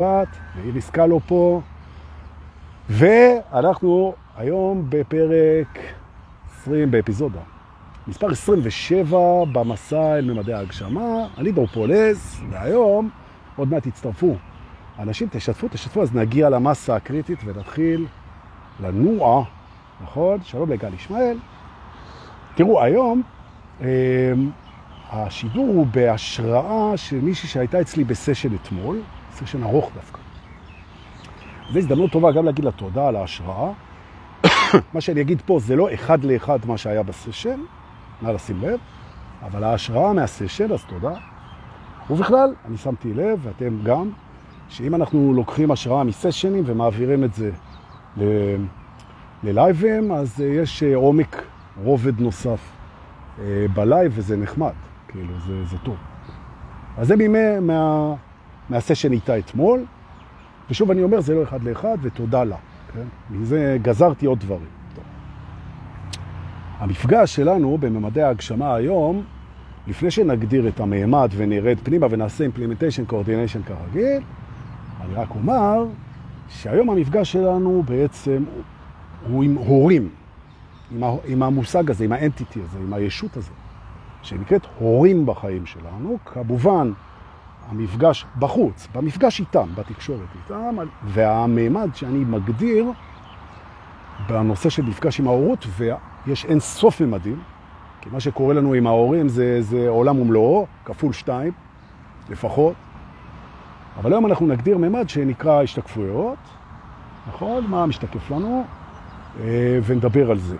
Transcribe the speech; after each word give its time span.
ואיריס 0.00 0.90
קלו 0.90 1.20
פה, 1.20 1.60
ואנחנו 2.88 4.14
היום 4.36 4.86
בפרק 4.88 5.78
20 6.60 6.90
באפיזודה. 6.90 7.40
מספר 8.06 8.30
27 8.30 9.18
במסע 9.52 10.18
אל 10.18 10.32
ממדי 10.32 10.52
ההגשמה, 10.52 11.26
אני 11.38 11.52
דור 11.52 11.66
פולס, 11.66 12.40
והיום 12.50 13.10
עוד 13.56 13.68
מעט 13.68 13.88
תצטרפו. 13.88 14.34
אנשים 14.98 15.28
תשתפו, 15.30 15.68
תשתפו, 15.68 16.02
אז 16.02 16.14
נגיע 16.14 16.50
למסה 16.50 16.96
הקריטית 16.96 17.38
ונתחיל 17.44 18.06
לנוע, 18.80 19.44
נכון? 20.02 20.38
שלום 20.42 20.70
לגל 20.70 20.94
ישמעאל. 20.94 21.38
תראו, 22.54 22.82
היום 22.82 23.22
השידור 25.10 25.66
הוא 25.66 25.86
בהשראה 25.86 26.96
של 26.96 27.20
מישהי 27.20 27.48
שהייתה 27.48 27.80
אצלי 27.80 28.04
בסשן 28.04 28.54
אתמול, 28.54 29.00
סשן 29.38 29.62
ארוך 29.62 29.90
דווקא. 29.94 30.18
זו 31.72 31.78
הזדמנות 31.78 32.10
טובה 32.10 32.32
גם 32.32 32.44
להגיד 32.44 32.64
לה 32.64 32.72
תודה 32.72 33.08
על 33.08 33.16
ההשראה. 33.16 33.72
מה 34.94 35.00
שאני 35.00 35.20
אגיד 35.20 35.42
פה 35.46 35.58
זה 35.60 35.76
לא 35.76 35.94
אחד 35.94 36.24
לאחד 36.24 36.58
מה 36.66 36.78
שהיה 36.78 37.02
בסשן, 37.02 37.60
נא 38.22 38.28
לשים 38.28 38.62
לב, 38.62 38.78
אבל 39.42 39.64
ההשראה 39.64 40.12
מהסשן, 40.12 40.72
אז 40.72 40.84
תודה. 40.84 41.14
ובכלל, 42.10 42.54
אני 42.64 42.76
שמתי 42.76 43.14
לב, 43.14 43.40
ואתם 43.42 43.78
גם, 43.82 44.10
שאם 44.68 44.94
אנחנו 44.94 45.32
לוקחים 45.34 45.70
השראה 45.70 46.04
מסשנים 46.04 46.62
ומעבירים 46.66 47.24
את 47.24 47.34
זה 47.34 47.50
ללייבים, 49.42 50.12
אז 50.12 50.40
יש 50.40 50.82
עומק, 50.82 51.42
רובד 51.82 52.20
נוסף 52.20 52.60
בלייב, 53.74 54.12
וזה 54.14 54.36
נחמד, 54.36 54.72
כאילו, 55.08 55.34
זה, 55.46 55.64
זה 55.64 55.76
טוב. 55.78 55.96
אז 56.96 57.06
זה 57.06 57.16
מימי 57.16 57.58
מה, 57.60 58.14
מהסשן 58.70 59.12
איתה 59.12 59.38
אתמול, 59.38 59.84
ושוב 60.70 60.90
אני 60.90 61.02
אומר, 61.02 61.20
זה 61.20 61.34
לא 61.34 61.42
אחד 61.42 61.62
לאחד, 61.62 61.98
ותודה 62.02 62.44
לה. 62.44 62.56
כן? 62.94 63.06
מזה 63.30 63.78
גזרתי 63.82 64.26
עוד 64.26 64.40
דברים. 64.40 64.78
המפגש 66.78 67.34
שלנו 67.34 67.78
בממדי 67.78 68.22
ההגשמה 68.22 68.74
היום, 68.74 69.24
לפני 69.86 70.10
שנגדיר 70.10 70.68
את 70.68 70.80
המעמד 70.80 71.28
ונרד 71.36 71.78
פנימה 71.82 72.06
ונעשה 72.10 72.46
implementation 72.46 73.12
coordination 73.12 73.68
כרגיל, 73.68 74.22
אני 75.00 75.14
רק 75.14 75.30
אומר 75.30 75.86
שהיום 76.48 76.90
המפגש 76.90 77.32
שלנו 77.32 77.82
בעצם 77.86 78.44
הוא 79.28 79.44
עם 79.44 79.54
הורים, 79.54 80.08
עם 81.24 81.42
המושג 81.42 81.90
הזה, 81.90 82.04
עם 82.04 82.12
האנטיטי 82.12 82.60
הזה, 82.62 82.78
עם 82.78 82.92
הישות 82.92 83.36
הזה, 83.36 83.50
שנקראת 84.22 84.66
הורים 84.78 85.26
בחיים 85.26 85.66
שלנו, 85.66 86.18
כמובן 86.24 86.92
המפגש 87.68 88.26
בחוץ, 88.38 88.88
במפגש 88.94 89.40
איתם, 89.40 89.68
בתקשורת 89.74 90.28
איתם, 90.34 90.76
והמימד 91.04 91.90
שאני 91.94 92.18
מגדיר 92.18 92.92
בנושא 94.28 94.68
של 94.68 94.82
מפגש 94.82 95.20
עם 95.20 95.26
ההורות, 95.26 95.66
ויש 95.76 96.44
אין 96.44 96.60
סוף 96.60 97.00
ממדים, 97.00 97.40
כי 98.00 98.10
מה 98.12 98.20
שקורה 98.20 98.54
לנו 98.54 98.72
עם 98.74 98.86
ההורים 98.86 99.28
זה, 99.28 99.62
זה 99.62 99.88
עולם 99.88 100.18
ומלואו, 100.18 100.66
כפול 100.84 101.12
שתיים, 101.12 101.52
לפחות. 102.30 102.74
אבל 103.96 104.12
היום 104.12 104.26
אנחנו 104.26 104.46
נגדיר 104.46 104.78
מימד 104.78 105.08
שנקרא 105.08 105.62
השתקפויות, 105.62 106.38
נכון? 107.28 107.66
מה 107.66 107.86
משתקף 107.86 108.30
לנו? 108.30 108.64
ונדבר 109.84 110.30
על 110.30 110.38
זה. 110.38 110.56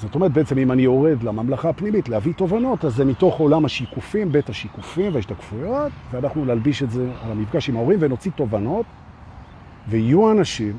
זאת 0.00 0.14
אומרת, 0.14 0.32
בעצם 0.32 0.58
אם 0.58 0.72
אני 0.72 0.82
יורד 0.82 1.22
לממלכה 1.22 1.68
הפנימית 1.68 2.08
להביא 2.08 2.32
תובנות, 2.34 2.84
אז 2.84 2.94
זה 2.94 3.04
מתוך 3.04 3.38
עולם 3.38 3.64
השיקופים, 3.64 4.32
בית 4.32 4.48
השיקופים 4.48 5.14
וההשתקפויות, 5.14 5.92
ואנחנו 6.10 6.44
נלביש 6.44 6.82
את 6.82 6.90
זה 6.90 7.10
על 7.22 7.30
המפגש 7.30 7.68
עם 7.68 7.76
ההורים 7.76 7.98
ונוציא 8.02 8.30
תובנות, 8.36 8.86
ויהיו 9.88 10.30
אנשים 10.30 10.78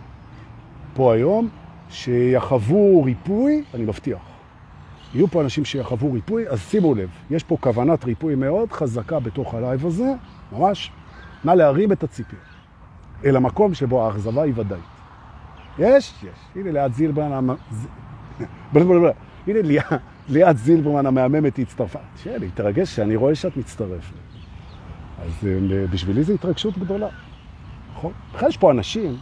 פה 0.93 1.13
היום 1.13 1.49
שיחוו 1.89 3.03
ריפוי, 3.03 3.63
אני 3.73 3.83
מבטיח. 3.83 4.19
יהיו 5.13 5.27
פה 5.27 5.41
אנשים 5.41 5.65
שיחוו 5.65 6.13
ריפוי, 6.13 6.47
אז 6.47 6.59
שימו 6.59 6.95
לב, 6.95 7.09
יש 7.29 7.43
פה 7.43 7.57
כוונת 7.59 8.05
ריפוי 8.05 8.35
מאוד 8.35 8.71
חזקה 8.71 9.19
בתוך 9.19 9.53
הלייב 9.53 9.85
הזה, 9.85 10.13
ממש, 10.51 10.91
נא 11.43 11.51
להרים 11.51 11.91
את 11.91 12.03
הציפיות, 12.03 12.41
אל 13.25 13.35
המקום 13.35 13.73
שבו 13.73 14.05
האכזבה 14.05 14.43
היא 14.43 14.53
ודאית. 14.55 14.81
יש? 15.79 16.13
יש. 16.23 16.29
הנה 16.55 16.71
ליד 16.71 16.93
זילברמן, 16.93 17.55
הנה 19.47 19.59
ליאת 20.29 20.57
זילברמן 20.57 21.05
המהממת 21.05 21.59
הצטרפה. 21.59 21.99
שאני 22.15 22.45
התרגש 22.45 22.95
שאני 22.95 23.15
רואה 23.15 23.35
שאת 23.35 23.57
מצטרפת. 23.57 24.13
אז 25.25 25.47
בשבילי 25.91 26.23
זו 26.23 26.33
התרגשות 26.33 26.77
גדולה. 26.77 27.07
נכון? 27.93 28.11
בכלל 28.33 28.49
יש 28.49 28.57
פה 28.57 28.71
אנשים 28.71 29.15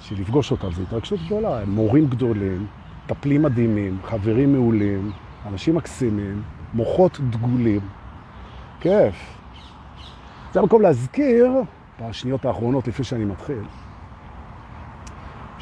שלפגוש 0.00 0.50
אותם 0.50 0.72
זו 0.72 0.82
התרגשות 0.82 1.20
גדולה. 1.26 1.60
הם 1.60 1.70
מורים 1.70 2.06
גדולים, 2.06 2.66
טפלים 3.06 3.42
מדהימים, 3.42 3.98
חברים 4.04 4.52
מעולים, 4.52 5.12
אנשים 5.46 5.74
מקסימים, 5.74 6.42
מוחות 6.74 7.20
דגולים. 7.30 7.80
כיף. 8.80 9.14
זה 10.52 10.60
המקום 10.60 10.82
להזכיר, 10.82 11.50
בשניות 12.02 12.44
האחרונות 12.44 12.88
לפני 12.88 13.04
שאני 13.04 13.24
מתחיל, 13.24 13.62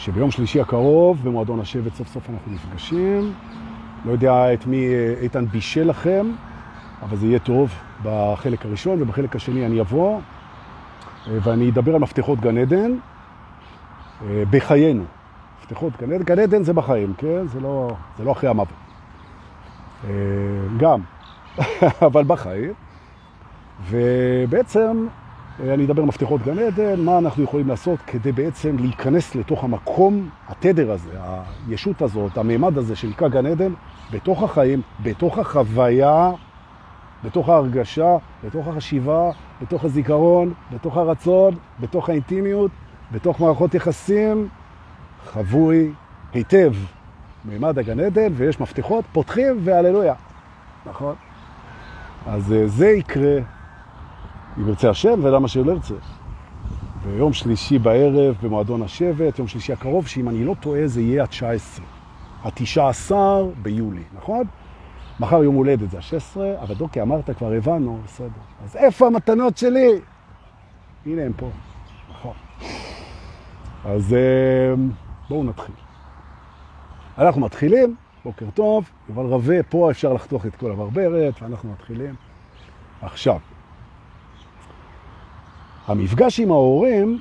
שביום 0.02 0.30
שלישי 0.30 0.60
הקרוב 0.60 1.18
במועדון 1.24 1.60
השבט 1.60 1.94
סוף 1.94 2.08
סוף 2.08 2.30
אנחנו 2.30 2.52
נפגשים. 2.52 3.32
לא 4.04 4.12
יודע 4.12 4.54
את 4.54 4.66
מי 4.66 4.86
איתן 5.20 5.46
בישל 5.46 5.88
לכם, 5.88 6.26
אבל 7.02 7.16
זה 7.16 7.26
יהיה 7.26 7.38
טוב 7.38 7.70
בחלק 8.02 8.66
הראשון, 8.66 9.02
ובחלק 9.02 9.36
השני 9.36 9.66
אני 9.66 9.80
אבוא 9.80 10.20
ואני 11.26 11.70
אדבר 11.70 11.94
על 11.94 12.00
מפתחות 12.00 12.40
גן 12.40 12.58
עדן 12.58 12.92
בחיינו. 14.50 15.04
מפתחות 15.60 15.92
גן 16.00 16.12
עדן, 16.12 16.24
גן 16.24 16.38
עדן 16.38 16.62
זה 16.62 16.72
בחיים, 16.72 17.14
כן? 17.18 17.46
זה 17.46 17.60
לא, 17.60 17.96
זה 18.18 18.24
לא 18.24 18.32
אחרי 18.32 18.50
המוות. 18.50 18.74
גם, 20.76 21.00
אבל 22.06 22.24
בחיים. 22.24 22.72
ובעצם 23.90 25.06
אני 25.60 25.84
אדבר 25.84 26.04
מפתחות 26.04 26.42
גן 26.42 26.58
עדן, 26.58 27.00
מה 27.00 27.18
אנחנו 27.18 27.44
יכולים 27.44 27.68
לעשות 27.68 28.00
כדי 28.00 28.32
בעצם 28.32 28.76
להיכנס 28.78 29.34
לתוך 29.34 29.64
המקום, 29.64 30.28
התדר 30.48 30.92
הזה, 30.92 31.10
הישות 31.68 32.02
הזאת, 32.02 32.38
המימד 32.38 32.78
הזה 32.78 32.96
שנקרא 32.96 33.28
גן 33.28 33.46
עדן, 33.46 33.72
בתוך 34.12 34.42
החיים, 34.42 34.80
בתוך 35.02 35.38
החוויה, 35.38 36.30
בתוך 37.24 37.48
ההרגשה, 37.48 38.16
בתוך 38.44 38.68
החשיבה, 38.68 39.30
בתוך 39.62 39.84
הזיכרון, 39.84 40.52
בתוך 40.72 40.96
הרצון, 40.96 41.54
בתוך 41.80 42.08
האינטימיות, 42.08 42.70
בתוך 43.12 43.40
מערכות 43.40 43.74
יחסים, 43.74 44.48
חבוי 45.26 45.92
היטב 46.32 46.72
מימד 47.44 47.78
הגן 47.78 48.00
עדן, 48.00 48.32
ויש 48.36 48.60
מפתחות, 48.60 49.04
פותחים 49.12 49.60
והללויה. 49.64 50.14
נכון? 50.86 51.14
אז 52.26 52.54
זה 52.66 52.88
יקרה. 52.88 53.38
אם 54.58 54.68
ירצה 54.68 54.90
השם 54.90 55.20
ולמה 55.22 55.48
שלא 55.48 55.72
ירצה. 55.72 55.94
ביום 57.04 57.32
שלישי 57.32 57.78
בערב 57.78 58.36
במועדון 58.42 58.82
השבט, 58.82 59.38
יום 59.38 59.48
שלישי 59.48 59.72
הקרוב, 59.72 60.06
שאם 60.06 60.28
אני 60.28 60.44
לא 60.44 60.54
טועה 60.60 60.86
זה 60.86 61.00
יהיה 61.00 61.22
ה-19, 61.22 61.82
ה-19 62.44 63.12
ביולי, 63.62 64.02
נכון? 64.16 64.44
מחר 65.20 65.42
יום 65.42 65.54
הולדת 65.54 65.90
זה 65.90 65.98
ה-16, 65.98 66.40
אבל 66.62 66.74
דוקי 66.74 67.02
אמרת 67.02 67.30
כבר 67.30 67.52
הבנו, 67.52 67.98
בסדר. 68.04 68.28
אז 68.64 68.76
איפה 68.76 69.06
המתנות 69.06 69.56
שלי? 69.56 70.00
הנה 71.06 71.22
הם 71.22 71.32
פה, 71.36 71.48
נכון. 72.10 72.34
אז 73.84 74.16
בואו 75.28 75.44
נתחיל. 75.44 75.74
אנחנו 77.18 77.40
מתחילים, 77.40 77.96
בוקר 78.24 78.46
טוב, 78.54 78.90
יובל 79.08 79.24
רווה, 79.24 79.62
פה 79.62 79.90
אפשר 79.90 80.12
לחתוך 80.12 80.46
את 80.46 80.56
כל 80.56 80.70
הברברת, 80.70 81.42
ואנחנו 81.42 81.72
מתחילים 81.72 82.14
עכשיו. 83.02 83.38
המפגש 85.86 86.40
עם 86.40 86.50
ההורים 86.50 87.18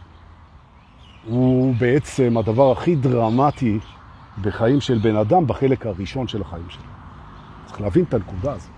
הוא 1.26 1.76
בעצם 1.80 2.38
הדבר 2.38 2.72
הכי 2.72 2.96
דרמטי 2.96 3.80
בחיים 4.42 4.82
של 4.82 4.98
בן 4.98 5.16
אדם 5.16 5.48
בחלק 5.48 5.86
הראשון 5.86 6.28
של 6.28 6.42
החיים 6.42 6.70
שלו. 6.70 6.84
צריך 7.66 7.82
להבין 7.82 8.04
את 8.04 8.14
הנקודה 8.14 8.52
הזאת. 8.54 8.72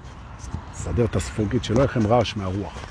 לסדר 0.72 1.06
את 1.06 1.16
הספוגית, 1.16 1.64
שלא 1.64 1.84
לכם 1.84 2.08
רעש 2.08 2.36
מהרוח. 2.38 2.86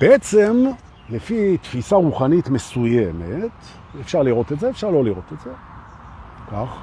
בעצם, 0.00 0.64
לפי 1.10 1.56
תפיסה 1.56 1.96
רוחנית 1.96 2.48
מסוימת, 2.48 3.50
אפשר 4.00 4.22
לראות 4.22 4.52
את 4.52 4.60
זה, 4.60 4.70
אפשר 4.70 4.90
לא 4.90 5.04
לראות 5.04 5.32
את 5.32 5.40
זה, 5.40 5.50
כך, 6.52 6.82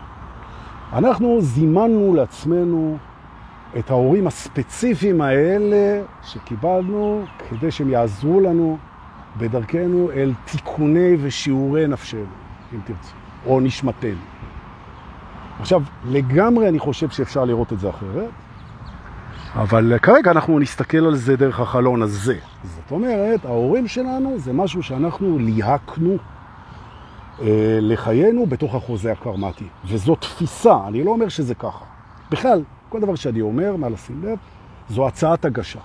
אנחנו 0.94 1.42
זימנו 1.42 2.14
לעצמנו 2.16 2.98
את 3.80 3.90
ההורים 3.90 4.28
הספציפיים 4.28 5.22
האלה 5.22 6.04
שקיבלנו 6.24 7.26
כדי 7.50 7.72
שהם 7.72 7.90
יעזרו 7.90 8.40
לנו 8.40 8.78
בדרכנו 9.38 10.12
אל 10.12 10.34
תיקוני 10.46 11.18
ושיעורי 11.22 11.88
נפשנו, 11.88 12.26
אם 12.74 12.80
תרצו, 12.86 13.14
או 13.46 13.60
נשמתנו. 13.60 14.20
עכשיו, 15.60 15.82
לגמרי 16.06 16.70
אני 16.70 16.80
חושב 16.80 17.10
שאפשר 17.10 17.46
לראות 17.46 17.74
את 17.74 17.80
זה 17.80 17.90
אחרת. 17.90 18.30
אבל 19.56 19.98
כרגע 20.02 20.32
אנחנו 20.32 20.60
נסתכל 20.60 21.06
על 21.06 21.16
זה 21.16 21.36
דרך 21.36 21.60
החלון 21.60 22.02
הזה. 22.02 22.36
זאת 22.64 22.92
אומרת, 22.92 23.46
ההורים 23.46 23.88
שלנו 23.88 24.40
זה 24.40 24.54
משהו 24.54 24.84
שאנחנו 24.84 25.38
ליהקנו 25.40 26.18
אה, 27.42 27.78
לחיינו 27.82 28.46
בתוך 28.46 28.76
החוזה 28.76 29.12
הקרמטי. 29.12 29.68
וזו 29.86 30.16
תפיסה, 30.16 30.78
אני 30.88 31.04
לא 31.04 31.12
אומר 31.12 31.30
שזה 31.30 31.56
ככה. 31.56 31.86
בכלל, 32.32 32.64
כל 32.92 33.00
דבר 33.00 33.16
שאני 33.16 33.42
אומר, 33.42 33.76
מה 33.76 33.90
לשים 33.90 34.24
לב, 34.24 34.38
זו 34.90 35.08
הצעת 35.08 35.46
הגשה. 35.46 35.80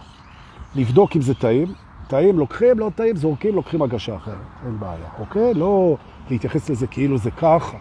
לבדוק 0.75 1.17
אם 1.17 1.23
זה 1.23 1.35
טעים, 1.35 1.69
טעים 2.09 2.39
לוקחים, 2.39 2.79
לא 2.79 2.91
טעים, 2.95 3.17
זורקים, 3.17 3.55
לוקחים 3.55 3.83
הגשה 3.83 4.17
אחרת. 4.17 4.37
אין 4.67 4.79
בעיה, 4.81 5.09
אוקיי? 5.19 5.55
לא 5.55 5.97
להתייחס 6.31 6.71
לזה 6.71 6.87
כאילו 6.87 7.19
זה 7.19 7.31
ככה. 7.31 7.77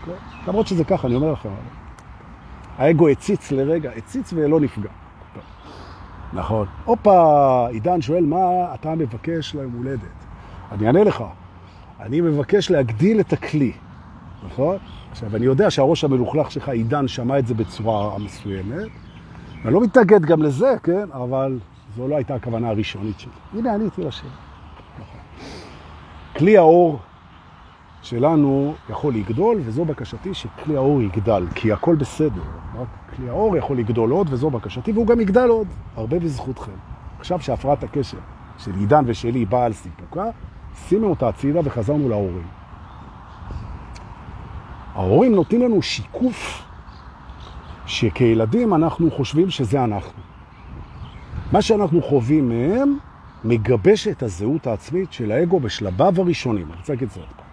אוקיי? 0.00 0.14
למרות 0.48 0.66
שזה 0.66 0.84
ככה, 0.84 1.06
אני 1.06 1.16
אומר 1.16 1.32
לכם. 1.32 1.48
האגו 2.78 3.08
הציץ 3.08 3.52
לרגע, 3.52 3.90
הציץ 3.96 4.32
ולא 4.36 4.60
נפגע. 4.60 4.90
נכון. 6.32 6.66
הופה, 6.84 7.66
עידן 7.68 8.00
שואל 8.00 8.24
מה 8.24 8.74
אתה 8.74 8.94
מבקש 8.94 9.54
ליום 9.54 9.72
הולדת. 9.72 10.24
אני 10.72 10.86
אענה 10.86 11.04
לך. 11.04 11.24
אני 12.00 12.20
מבקש 12.20 12.70
להגדיל 12.70 13.20
את 13.20 13.32
הכלי, 13.32 13.72
נכון? 14.46 14.76
עכשיו, 15.12 15.36
אני 15.36 15.46
יודע 15.46 15.70
שהראש 15.70 16.04
המלוכלך 16.04 16.50
שלך, 16.50 16.68
עידן, 16.68 17.08
שמע 17.08 17.38
את 17.38 17.46
זה 17.46 17.54
בצורה 17.54 18.18
מסוימת. 18.18 18.88
אני 19.64 19.74
לא 19.74 19.80
מתנגד 19.80 20.24
גם 20.24 20.42
לזה, 20.42 20.74
כן? 20.82 21.08
אבל 21.12 21.58
זו 21.96 22.08
לא 22.08 22.16
הייתה 22.16 22.34
הכוונה 22.34 22.68
הראשונית 22.68 23.20
שלי. 23.20 23.32
הנה, 23.58 23.74
עניתי 23.74 24.02
לשאלה. 24.02 24.30
נכון. 24.94 25.20
כלי 26.36 26.56
האור 26.56 26.98
שלנו 28.02 28.74
יכול 28.90 29.14
לגדול, 29.14 29.60
וזו 29.64 29.84
בקשתי 29.84 30.34
שכלי 30.34 30.76
האור 30.76 31.02
יגדל, 31.02 31.46
כי 31.54 31.72
הכל 31.72 31.94
בסדר. 31.94 32.42
רק 32.78 32.88
כלי 33.16 33.28
האור 33.28 33.56
יכול 33.56 33.78
לגדול 33.78 34.10
עוד, 34.10 34.26
וזו 34.30 34.50
בקשתי, 34.50 34.92
והוא 34.92 35.06
גם 35.06 35.20
יגדל 35.20 35.48
עוד, 35.48 35.66
הרבה 35.96 36.18
בזכותכם. 36.18 36.72
עכשיו 37.18 37.40
שהפרעת 37.40 37.84
הקשר 37.84 38.18
של 38.58 38.74
עידן 38.74 39.04
ושלי 39.06 39.44
באה 39.44 39.64
על 39.64 39.72
סיפוקה, 39.72 40.24
שימו 40.88 41.06
אותה 41.06 41.28
הצידה 41.28 41.60
וחזרנו 41.64 42.08
להורים. 42.08 42.61
ההורים 44.94 45.34
נותנים 45.34 45.62
לנו 45.62 45.82
שיקוף 45.82 46.62
שכילדים 47.86 48.74
אנחנו 48.74 49.10
חושבים 49.10 49.50
שזה 49.50 49.84
אנחנו. 49.84 50.22
מה 51.52 51.62
שאנחנו 51.62 52.02
חווים 52.02 52.48
מהם 52.48 52.98
מגבש 53.44 54.08
את 54.08 54.22
הזהות 54.22 54.66
העצמית 54.66 55.12
של 55.12 55.32
האגו 55.32 55.60
בשלביו 55.60 56.14
הראשונים. 56.18 56.66
אני 56.66 56.76
רוצה 56.76 56.92
להגיד 56.92 57.08
את 57.08 57.14
זה 57.14 57.20
עוד 57.20 57.28
פעם. 57.28 57.46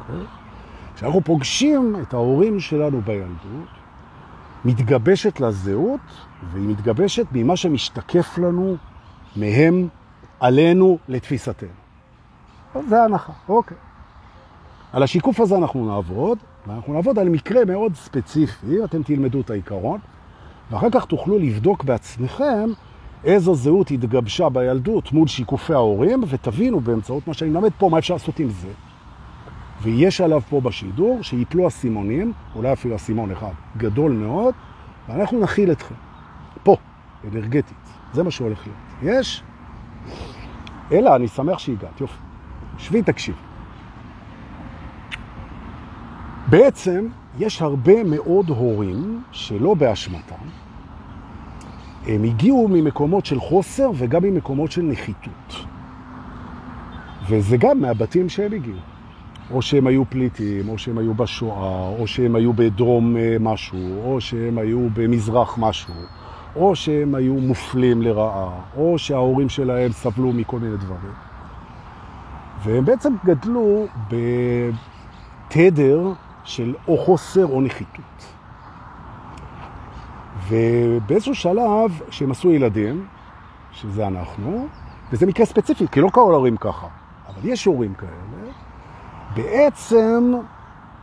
אוקיי? 0.00 0.26
כשאנחנו 0.96 1.20
פוגשים 1.20 1.96
את 2.02 2.14
ההורים 2.14 2.60
שלנו 2.60 3.00
בילדות, 3.00 3.68
מתגבשת 4.64 5.40
לזהות, 5.40 6.00
והיא 6.52 6.68
מתגבשת 6.68 7.26
ממה 7.32 7.56
שמשתקף 7.56 8.38
לנו 8.38 8.76
מהם 9.36 9.88
עלינו 10.40 10.98
לתפיסתנו. 11.08 11.68
זה 12.88 13.02
ההנחה, 13.02 13.32
אוקיי. 13.48 13.76
על 14.92 15.02
השיקוף 15.02 15.40
הזה 15.40 15.56
אנחנו 15.56 15.86
נעבוד, 15.86 16.38
ואנחנו 16.66 16.92
נעבוד 16.92 17.18
על 17.18 17.28
מקרה 17.28 17.64
מאוד 17.64 17.94
ספציפי, 17.94 18.84
אתם 18.84 19.02
תלמדו 19.02 19.40
את 19.40 19.50
העיקרון, 19.50 19.98
ואחר 20.70 20.90
כך 20.90 21.04
תוכלו 21.04 21.38
לבדוק 21.38 21.84
בעצמכם 21.84 22.70
איזו 23.24 23.54
זהות 23.54 23.90
התגבשה 23.90 24.48
בילדות 24.48 25.12
מול 25.12 25.28
שיקופי 25.28 25.72
ההורים, 25.72 26.22
ותבינו 26.28 26.80
באמצעות 26.80 27.28
מה 27.28 27.34
שאני 27.34 27.50
מלמד 27.50 27.70
פה 27.78 27.88
מה 27.88 27.98
אפשר 27.98 28.14
לעשות 28.14 28.38
עם 28.38 28.50
זה. 28.50 28.68
ויש 29.82 30.20
עליו 30.20 30.40
פה 30.50 30.60
בשידור 30.60 31.18
שיפלו 31.22 31.66
הסימונים, 31.66 32.32
אולי 32.56 32.72
אפילו 32.72 32.94
הסימון 32.94 33.30
אחד, 33.30 33.52
גדול 33.76 34.12
מאוד, 34.12 34.54
ואנחנו 35.08 35.40
נכיל 35.40 35.72
אתכם. 35.72 35.94
פה, 36.62 36.76
אנרגטית. 37.32 37.76
זה 38.12 38.22
מה 38.22 38.30
שהולך 38.30 38.66
להיות. 38.66 39.18
יש? 39.18 39.42
אלא, 40.92 41.16
אני 41.16 41.28
שמח 41.28 41.58
שהגעת, 41.58 42.00
יופי. 42.00 42.18
שבי, 42.78 43.02
תקשיב. 43.02 43.47
בעצם 46.50 47.08
יש 47.38 47.62
הרבה 47.62 48.04
מאוד 48.04 48.48
הורים 48.48 49.22
שלא 49.30 49.74
באשמתם, 49.74 50.34
הם 52.06 52.24
הגיעו 52.24 52.68
ממקומות 52.68 53.26
של 53.26 53.40
חוסר 53.40 53.90
וגם 53.94 54.22
ממקומות 54.22 54.72
של 54.72 54.82
נחיתות. 54.82 55.64
וזה 57.28 57.56
גם 57.56 57.80
מהבתים 57.80 58.28
שהם 58.28 58.52
הגיעו. 58.52 58.78
או 59.50 59.62
שהם 59.62 59.86
היו 59.86 60.04
פליטים, 60.04 60.68
או 60.68 60.78
שהם 60.78 60.98
היו 60.98 61.14
בשואה, 61.14 61.88
או 61.98 62.06
שהם 62.06 62.34
היו 62.34 62.52
בדרום 62.52 63.16
אה, 63.16 63.36
משהו, 63.40 64.02
או 64.04 64.20
שהם 64.20 64.58
היו 64.58 64.88
במזרח 64.94 65.58
משהו, 65.58 65.94
או 66.56 66.76
שהם 66.76 67.14
היו 67.14 67.34
מופלים 67.34 68.02
לרעה, 68.02 68.50
או 68.76 68.98
שההורים 68.98 69.48
שלהם 69.48 69.92
סבלו 69.92 70.32
מכל 70.32 70.58
מיני 70.58 70.76
דברים. 70.76 71.12
והם 72.64 72.84
בעצם 72.84 73.14
גדלו 73.24 73.86
בתדר 75.50 76.12
של 76.48 76.74
או 76.88 76.98
חוסר 76.98 77.46
או 77.46 77.60
נחיתות. 77.60 78.24
ובאיזשהו 80.48 81.34
שלב 81.34 82.00
שהם 82.10 82.30
עשו 82.30 82.50
ילדים, 82.50 83.06
שזה 83.72 84.06
אנחנו, 84.06 84.66
וזה 85.12 85.26
מקרה 85.26 85.46
ספציפי, 85.46 85.88
כי 85.92 86.00
לא 86.00 86.08
כל 86.08 86.32
ההורים 86.32 86.56
ככה, 86.56 86.86
אבל 87.28 87.48
יש 87.48 87.64
הורים 87.64 87.94
כאלה, 87.94 88.52
בעצם 89.34 90.32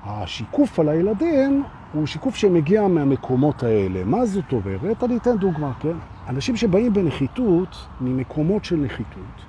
השיקוף 0.06 0.80
על 0.80 0.90
הילדים 0.90 1.64
הוא 1.94 2.06
שיקוף 2.06 2.36
שמגיע 2.36 2.88
מהמקומות 2.88 3.64
האלה. 3.64 4.04
מה 4.04 4.26
זאת 4.26 4.52
אומרת? 4.52 5.04
אני 5.04 5.18
אתן 5.18 5.38
דוגמה, 5.38 5.72
כן? 5.80 5.98
אנשים 6.28 6.56
שבאים 6.56 6.94
בנחיתות, 6.94 7.88
ממקומות 8.02 8.66
של 8.66 8.76
נחיתות, 8.76 9.46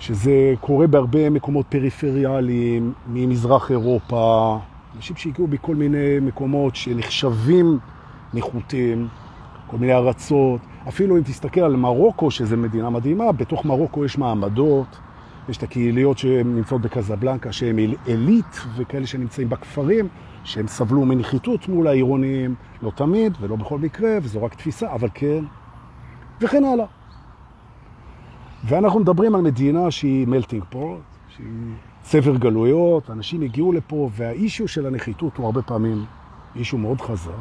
שזה 0.00 0.54
קורה 0.60 0.86
בהרבה 0.86 1.30
מקומות 1.30 1.66
פריפריאליים, 1.68 2.92
ממזרח 3.08 3.70
אירופה, 3.70 4.58
אנשים 4.96 5.16
שהגיעו 5.16 5.46
בכל 5.46 5.74
מיני 5.74 6.20
מקומות 6.22 6.76
שנחשבים 6.76 7.78
נחותים, 8.34 9.08
כל 9.66 9.76
מיני 9.76 9.94
ארצות. 9.94 10.60
אפילו 10.88 11.16
אם 11.16 11.22
תסתכל 11.22 11.60
על 11.60 11.76
מרוקו, 11.76 12.30
שזו 12.30 12.56
מדינה 12.56 12.90
מדהימה, 12.90 13.32
בתוך 13.32 13.64
מרוקו 13.64 14.04
יש 14.04 14.18
מעמדות, 14.18 14.98
יש 15.48 15.56
את 15.56 15.62
הקהיליות 15.62 16.18
שנמצאות 16.18 16.80
בקזבלנקה, 16.80 17.52
שהן 17.52 17.78
אליט, 18.08 18.56
וכאלה 18.76 19.06
שנמצאים 19.06 19.48
בכפרים, 19.48 20.08
שהם 20.44 20.68
סבלו 20.68 21.04
מנחיתות 21.04 21.68
מול 21.68 21.86
העירוניים, 21.86 22.54
לא 22.82 22.90
תמיד 22.94 23.32
ולא 23.40 23.56
בכל 23.56 23.78
מקרה, 23.78 24.10
וזו 24.22 24.42
רק 24.42 24.54
תפיסה, 24.54 24.92
אבל 24.92 25.08
כן, 25.14 25.44
וכן 26.40 26.64
הלאה. 26.64 26.99
ואנחנו 28.64 29.00
מדברים 29.00 29.34
על 29.34 29.40
מדינה 29.40 29.90
שהיא 29.90 30.26
מלטינג 30.26 30.64
פורט, 30.70 31.00
שהיא 31.28 31.46
צבר 32.02 32.36
גלויות, 32.36 33.10
אנשים 33.10 33.42
הגיעו 33.42 33.72
לפה, 33.72 34.10
והאישו 34.12 34.68
של 34.68 34.86
הנחיתות 34.86 35.36
הוא 35.36 35.46
הרבה 35.46 35.62
פעמים 35.62 36.04
אישו 36.56 36.78
מאוד 36.78 37.00
חזק. 37.00 37.32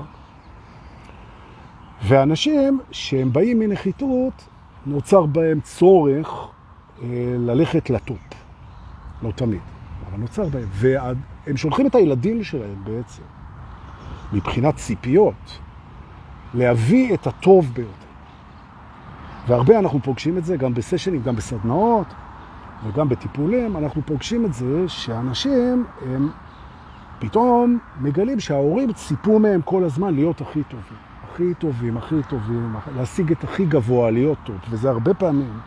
ואנשים 2.03 2.79
שהם 2.91 3.33
באים 3.33 3.59
מנחיתות, 3.59 4.47
נוצר 4.85 5.25
בהם 5.25 5.59
צורך 5.61 6.47
אה, 7.01 7.07
ללכת 7.39 7.89
לטופ. 7.89 8.19
לא 9.23 9.31
תמיד, 9.31 9.61
אבל 10.09 10.19
נוצר 10.19 10.49
בהם. 10.49 10.67
והם 10.71 11.57
שולחים 11.57 11.87
את 11.87 11.95
הילדים 11.95 12.43
שלהם 12.43 12.83
בעצם, 12.83 13.23
מבחינת 14.33 14.75
ציפיות, 14.75 15.59
להביא 16.53 17.13
את 17.13 17.27
הטוב 17.27 17.71
ביותר. 17.73 18.08
והרבה 19.49 19.79
אנחנו 19.79 19.99
פוגשים 20.03 20.37
את 20.37 20.45
זה 20.45 20.57
גם 20.57 20.73
בסשנים, 20.73 21.21
גם 21.21 21.35
בסדנאות 21.35 22.07
וגם 22.83 23.09
בטיפולים, 23.09 23.77
אנחנו 23.77 24.01
פוגשים 24.05 24.45
את 24.45 24.53
זה 24.53 24.83
שאנשים 24.87 25.85
הם 26.05 26.29
פתאום 27.19 27.79
מגלים 27.99 28.39
שההורים 28.39 28.93
ציפו 28.93 29.39
מהם 29.39 29.61
כל 29.61 29.83
הזמן 29.83 30.15
להיות 30.15 30.41
הכי 30.41 30.63
טובים. 30.63 30.97
הכי 31.23 31.53
טובים, 31.59 31.97
הכי 31.97 32.15
טובים, 32.29 32.75
להשיג 32.95 33.31
את 33.31 33.43
הכי 33.43 33.65
גבוה, 33.65 34.11
להיות 34.11 34.37
טוב. 34.43 34.55
וזה 34.69 34.89
הרבה 34.89 35.13
פעמים 35.13 35.59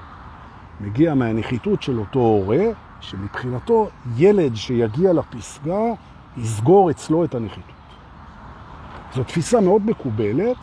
מגיע 0.80 1.14
מהנחיתות 1.14 1.82
של 1.82 1.98
אותו 1.98 2.18
הורה, 2.18 2.64
שמבחינתו 3.00 3.88
ילד 4.16 4.56
שיגיע 4.56 5.12
לפסגה 5.12 5.82
יסגור 6.36 6.90
אצלו 6.90 7.24
את 7.24 7.34
הנחיתות. 7.34 7.72
זו 9.14 9.24
תפיסה 9.24 9.60
מאוד 9.60 9.86
מקובלת, 9.86 10.56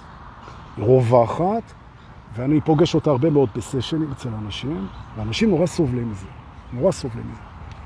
רווחת, 0.77 1.78
ואני 2.35 2.61
פוגש 2.61 2.95
אותה 2.95 3.09
הרבה 3.09 3.29
מאוד 3.29 3.49
בסשנים 3.55 4.11
אצל 4.11 4.29
אנשים, 4.45 4.87
ואנשים 5.17 5.49
נורא 5.49 5.65
סובלים 5.65 6.11
מזה, 6.11 6.27
נורא 6.73 6.91
סובלים 6.91 7.25
מזה. 7.31 7.41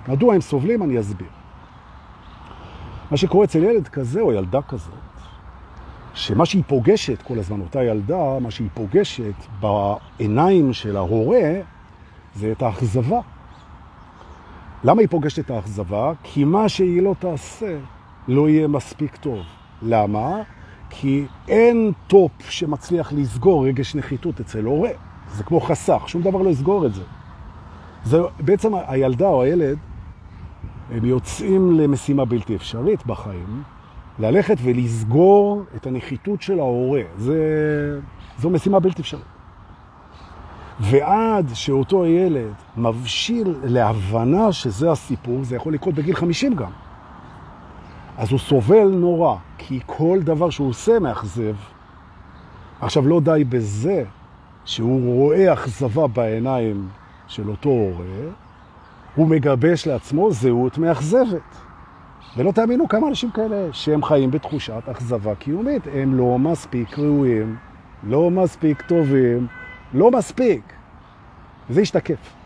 מדוע 0.07 0.35
הם 0.35 0.41
סובלים? 0.41 0.83
אני 0.83 1.00
אסביר. 1.00 1.27
מה 3.12 3.17
שקורה 3.17 3.45
אצל 3.45 3.63
ילד 3.63 3.88
כזה 3.88 4.21
או 4.21 4.33
ילדה 4.33 4.62
כזאת, 4.62 4.93
שמה 6.13 6.45
שהיא 6.45 6.63
פוגשת 6.67 7.21
כל 7.21 7.39
הזמן, 7.39 7.62
אותה 7.62 7.83
ילדה, 7.83 8.39
מה 8.39 8.51
שהיא 8.51 8.69
פוגשת 8.73 9.33
בעיניים 9.59 10.73
של 10.73 10.97
ההורה, 10.97 11.51
זה 12.35 12.51
את 12.51 12.62
האכזבה. 12.62 13.19
למה 14.83 15.01
היא 15.01 15.09
פוגשת 15.09 15.39
את 15.39 15.51
האכזבה? 15.51 16.12
כי 16.23 16.43
מה 16.43 16.69
שהיא 16.69 17.01
לא 17.01 17.15
תעשה 17.19 17.77
לא 18.27 18.50
יהיה 18.50 18.67
מספיק 18.67 19.15
טוב. 19.15 19.39
למה? 19.81 20.41
כי 20.95 21.25
אין 21.47 21.91
טופ 22.07 22.31
שמצליח 22.50 23.13
לסגור 23.13 23.67
רגש 23.67 23.95
נחיתות 23.95 24.39
אצל 24.39 24.65
הורה. 24.65 24.89
זה 25.33 25.43
כמו 25.43 25.59
חסך, 25.59 26.03
שום 26.07 26.21
דבר 26.21 26.41
לא 26.41 26.50
יסגור 26.50 26.85
את 26.85 26.93
זה. 26.93 27.01
זה 28.05 28.17
בעצם 28.39 28.71
הילדה 28.88 29.27
או 29.27 29.43
הילד, 29.43 29.77
הם 30.91 31.05
יוצאים 31.05 31.71
למשימה 31.79 32.25
בלתי 32.25 32.55
אפשרית 32.55 33.05
בחיים, 33.05 33.63
ללכת 34.19 34.57
ולסגור 34.63 35.63
את 35.75 35.88
הנחיתות 35.88 36.41
של 36.41 36.59
ההורה. 36.59 37.01
זה, 37.17 37.38
זו 38.39 38.50
משימה 38.50 38.79
בלתי 38.79 39.01
אפשרית. 39.01 39.23
ועד 40.79 41.50
שאותו 41.53 42.05
ילד 42.05 42.53
מבשיל 42.77 43.55
להבנה 43.63 44.51
שזה 44.51 44.91
הסיפור, 44.91 45.43
זה 45.43 45.55
יכול 45.55 45.73
לקרות 45.73 45.95
בגיל 45.95 46.15
50 46.15 46.55
גם. 46.55 46.71
אז 48.17 48.32
הוא 48.32 48.39
סובל 48.39 48.88
נורא, 48.88 49.36
כי 49.58 49.79
כל 49.86 50.20
דבר 50.24 50.50
שהוא 50.50 50.70
עושה 50.70 51.00
מאכזב. 51.00 51.55
עכשיו, 52.82 53.08
לא 53.08 53.20
די 53.20 53.43
בזה 53.50 54.03
שהוא 54.65 55.15
רואה 55.15 55.53
אכזבה 55.53 56.08
בעיניים 56.08 56.88
של 57.27 57.50
אותו 57.50 57.70
הורה, 57.70 58.32
הוא 59.15 59.27
מגבש 59.27 59.88
לעצמו 59.88 60.32
זהות 60.32 60.77
מאכזבת. 60.77 61.63
ולא 62.38 62.51
תאמינו 62.51 62.88
כמה 62.88 63.08
אנשים 63.08 63.32
כאלה 63.32 63.74
שהם 63.74 64.03
חיים 64.03 64.32
בתחושת 64.32 64.84
אכזבה 64.91 65.36
קיומית. 65.36 65.82
הם 65.93 66.15
לא 66.15 66.39
מספיק 66.39 67.00
ראויים, 67.00 67.55
לא 68.03 68.32
מספיק 68.32 68.82
טובים, 68.82 69.48
לא 69.93 70.12
מספיק. 70.12 70.74
וזה 71.70 71.82
ישתקף. 71.82 72.42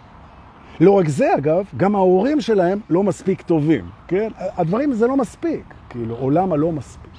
לא 0.80 0.92
רק 0.92 1.08
זה, 1.08 1.36
אגב, 1.38 1.66
גם 1.78 1.96
ההורים 1.96 2.42
שלהם 2.42 2.80
לא 2.90 3.04
מספיק 3.04 3.42
טובים, 3.42 3.86
כן? 4.08 4.30
הדברים 4.38 4.94
זה 4.94 5.08
לא 5.08 5.18
מספיק, 5.18 5.74
כאילו, 5.90 6.16
עולם 6.16 6.54
הלא 6.54 6.72
מספיק. 6.72 7.12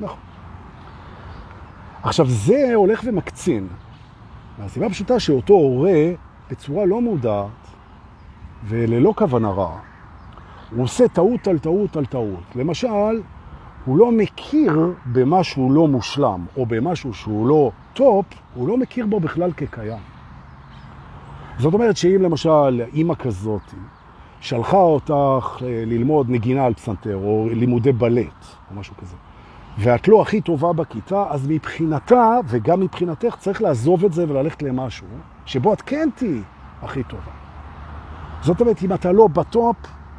נכון. 0.00 0.18
עכשיו, 2.02 2.26
זה 2.28 2.74
הולך 2.74 3.02
ומקצין. 3.04 3.68
מהסיבה 4.58 4.86
הפשוטה 4.86 5.20
שאותו 5.20 5.54
הורה, 5.54 6.12
בצורה 6.50 6.86
לא 6.86 7.00
מודעת 7.00 7.48
וללא 8.64 9.12
כוונה 9.16 9.50
רעה, 9.50 9.78
הוא 10.70 10.84
עושה 10.84 11.08
טעות 11.08 11.48
על 11.48 11.58
טעות 11.58 11.96
על 11.96 12.06
טעות. 12.06 12.44
למשל, 12.56 13.22
הוא 13.84 13.98
לא 13.98 14.12
מכיר 14.12 14.92
במשהו 15.06 15.72
לא 15.72 15.88
מושלם, 15.88 16.46
או 16.56 16.66
במשהו 16.66 17.14
שהוא 17.14 17.48
לא 17.48 17.70
טופ, 17.92 18.26
הוא 18.54 18.68
לא 18.68 18.76
מכיר 18.76 19.06
בו 19.06 19.20
בכלל 19.20 19.52
כקיים. 19.52 20.15
זאת 21.58 21.74
אומרת 21.74 21.96
שאם 21.96 22.22
למשל 22.22 22.82
אימא 22.94 23.14
כזאת 23.14 23.74
שלחה 24.40 24.76
אותך 24.76 25.62
אה, 25.62 25.84
ללמוד 25.86 26.30
נגינה 26.30 26.64
על 26.64 26.74
פסנתר, 26.74 27.16
או 27.16 27.48
לימודי 27.52 27.92
בלט, 27.92 28.44
או 28.70 28.80
משהו 28.80 28.94
כזה, 28.96 29.16
ואת 29.78 30.08
לא 30.08 30.22
הכי 30.22 30.40
טובה 30.40 30.72
בכיתה, 30.72 31.24
אז 31.30 31.46
מבחינתה, 31.48 32.38
וגם 32.46 32.80
מבחינתך, 32.80 33.36
צריך 33.38 33.62
לעזוב 33.62 34.04
את 34.04 34.12
זה 34.12 34.24
וללכת 34.28 34.62
למשהו 34.62 35.06
שבו 35.46 35.72
את 35.72 35.82
כן 35.82 36.08
תהי 36.14 36.40
הכי 36.82 37.02
טובה. 37.02 37.32
זאת 38.42 38.60
אומרת, 38.60 38.82
אם 38.82 38.92
אתה 38.92 39.12
לא 39.12 39.26
בטופ, 39.28 39.76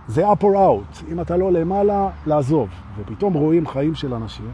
זה 0.07 0.31
up 0.31 0.41
or 0.41 0.55
out. 0.55 1.11
אם 1.11 1.21
אתה 1.21 1.37
לא 1.37 1.51
למעלה, 1.51 2.09
לעזוב. 2.27 2.69
ופתאום 2.97 3.33
רואים 3.33 3.67
חיים 3.67 3.95
של 3.95 4.13
אנשים 4.13 4.49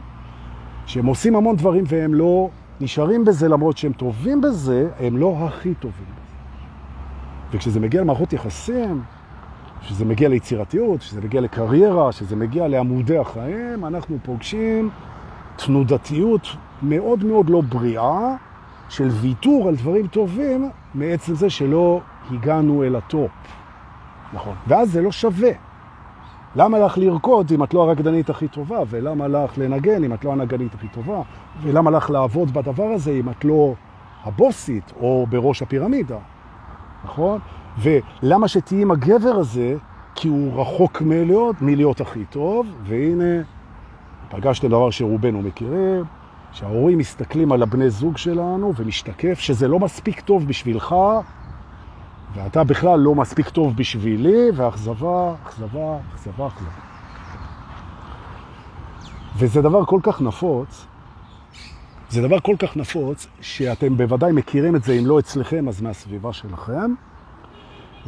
שהם 0.86 1.06
עושים 1.06 1.36
המון 1.36 1.56
דברים 1.56 1.84
והם 1.88 2.14
לא 2.14 2.50
נשארים 2.82 3.26
בזה, 3.26 3.48
למרות 3.48 3.78
שהם 3.78 3.94
טובים 3.94 4.42
בזה, 4.42 4.90
הם 5.00 5.18
לא 5.18 5.38
הכי 5.40 5.74
טובים. 5.74 6.23
וכשזה 7.54 7.80
מגיע 7.80 8.02
למערכות 8.02 8.34
יחסים, 8.34 9.02
כשזה 9.82 10.06
מגיע 10.06 10.30
ליצירתיות, 10.30 11.00
כשזה 11.00 11.22
מגיע 11.22 11.42
לקריירה, 11.42 12.10
כשזה 12.10 12.36
מגיע 12.36 12.68
לעמודי 12.68 13.18
החיים, 13.18 13.86
אנחנו 13.86 14.18
פוגשים 14.24 14.90
תנודתיות 15.56 16.48
מאוד 16.84 17.24
מאוד 17.24 17.50
לא 17.50 17.62
בריאה 17.62 18.36
של 18.90 19.08
ויתור 19.08 19.68
על 19.68 19.76
דברים 19.76 20.08
טובים 20.08 20.70
מעצם 20.94 21.36
זה 21.36 21.50
שלא 21.50 22.02
הגענו 22.32 22.84
אל 22.84 22.96
הטופ. 22.96 23.32
נכון. 24.34 24.56
ואז 24.68 24.92
זה 24.92 25.02
לא 25.02 25.12
שווה. 25.12 25.52
למה 26.56 26.80
לך 26.80 26.98
לרקוד 26.98 27.52
אם 27.52 27.64
את 27.64 27.74
לא 27.74 27.84
הרקדנית 27.84 28.30
הכי 28.30 28.48
טובה? 28.48 28.80
ולמה 28.90 29.28
לך 29.28 29.58
לנגן 29.58 30.04
אם 30.04 30.14
את 30.14 30.26
לא 30.26 30.32
הנגנית 30.32 30.74
הכי 30.74 30.88
טובה? 30.88 31.22
ולמה 31.62 31.92
לך 31.92 32.10
לעבוד 32.10 32.54
בדבר 32.54 32.84
הזה 32.84 33.12
אם 33.12 33.30
את 33.30 33.46
לא 33.46 33.74
הבוסית 34.24 34.94
או 35.00 35.28
בראש 35.30 35.62
הפירמידה? 35.62 36.18
נכון? 37.06 37.40
ולמה 37.78 38.48
שתהיי 38.48 38.82
עם 38.82 38.92
הגבר 38.92 39.36
הזה? 39.36 39.76
כי 40.16 40.28
הוא 40.28 40.62
רחוק 40.62 41.02
מלהיות, 41.02 41.62
מלהיות 41.62 42.02
הכי 42.02 42.26
טוב, 42.26 42.68
והנה, 42.84 43.42
פגשתם 44.30 44.68
דבר 44.68 44.90
שרובנו 44.90 45.42
מכירים, 45.42 46.04
שההורים 46.52 46.98
מסתכלים 46.98 47.52
על 47.52 47.64
הבני 47.64 47.90
זוג 47.90 48.18
שלנו 48.18 48.74
ומשתקף 48.76 49.40
שזה 49.40 49.68
לא 49.68 49.80
מספיק 49.80 50.20
טוב 50.20 50.48
בשבילך, 50.48 50.96
ואתה 52.34 52.64
בכלל 52.64 53.00
לא 53.00 53.16
מספיק 53.16 53.50
טוב 53.50 53.76
בשבילי, 53.76 54.50
ואכזבה, 54.56 55.34
אכזבה, 55.44 55.98
אכזבה, 56.14 56.48
אכזבה. 56.48 56.72
וזה 59.38 59.62
דבר 59.62 59.86
כל 59.86 60.00
כך 60.04 60.22
נפוץ, 60.22 60.88
זה 62.14 62.22
דבר 62.22 62.40
כל 62.40 62.56
כך 62.60 62.78
נפוץ, 62.78 63.28
שאתם 63.42 63.98
בוודאי 63.98 64.32
מכירים 64.32 64.76
את 64.76 64.84
זה, 64.84 64.94
אם 64.94 65.06
לא 65.06 65.20
אצלכם, 65.20 65.68
אז 65.68 65.82
מהסביבה 65.82 66.34
שלכם. 66.34 66.94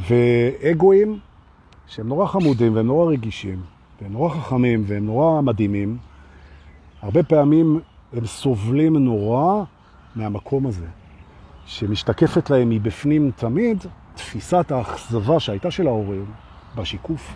ואגואים, 0.07 1.19
שהם 1.88 2.07
נורא 2.07 2.27
חמודים 2.27 2.75
והם 2.75 2.88
נורא 2.88 3.12
רגישים, 3.12 3.62
והם 4.01 4.13
נורא 4.13 4.29
חכמים 4.29 4.83
והם 4.88 5.05
נורא 5.05 5.41
מדהימים, 5.41 5.97
הרבה 7.01 7.24
פעמים 7.24 7.79
הם 8.13 8.25
סובלים 8.25 8.97
נורא 8.97 9.63
מהמקום 10.15 10.65
הזה, 10.65 10.88
שמשתקפת 11.65 12.50
להם 12.50 12.69
מבפנים 12.69 13.31
תמיד 13.35 13.85
תפיסת 14.15 14.71
האכזבה 14.71 15.39
שהייתה 15.39 15.71
של 15.71 15.88
ההורים 15.88 16.25
בשיקוף. 16.75 17.33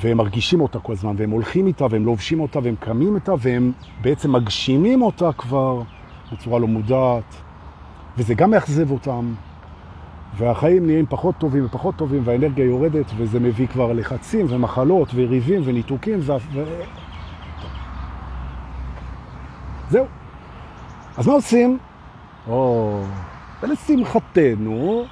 והם 0.00 0.16
מרגישים 0.16 0.60
אותה 0.60 0.78
כל 0.78 0.92
הזמן, 0.92 1.14
והם 1.18 1.30
הולכים 1.30 1.66
איתה, 1.66 1.86
והם 1.90 2.04
לובשים 2.04 2.40
אותה, 2.40 2.58
והם 2.62 2.74
קמים 2.80 3.14
איתה, 3.14 3.32
והם 3.38 3.72
בעצם 4.00 4.32
מגשימים 4.32 5.02
אותה 5.02 5.32
כבר 5.32 5.82
בצורה 6.32 6.58
לא 6.58 6.66
מודעת, 6.66 7.34
וזה 8.18 8.34
גם 8.34 8.50
מאכזב 8.50 8.90
אותם, 8.90 9.34
והחיים 10.36 10.86
נהיים 10.86 11.06
פחות 11.08 11.34
טובים 11.38 11.66
ופחות 11.66 11.96
טובים, 11.96 12.22
והאנרגיה 12.24 12.64
יורדת, 12.64 13.06
וזה 13.16 13.40
מביא 13.40 13.66
כבר 13.66 13.92
לחצים 13.92 14.46
ומחלות 14.48 15.08
וריבים 15.14 15.62
וניתוקים, 15.64 16.18
ו... 16.22 16.32
ו... 16.52 16.64
זהו. 19.90 20.06
אז 21.16 21.26
מה 21.26 21.32
עושים? 21.32 21.78
או, 22.48 23.02
ולשמחתנו, 23.62 25.04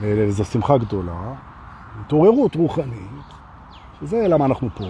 וזו 0.00 0.44
שמחה 0.44 0.78
גדולה, 0.78 1.34
התעוררות 2.00 2.54
רוחנית, 2.54 3.28
שזה 4.00 4.28
למה 4.28 4.44
אנחנו 4.44 4.68
פה, 4.74 4.84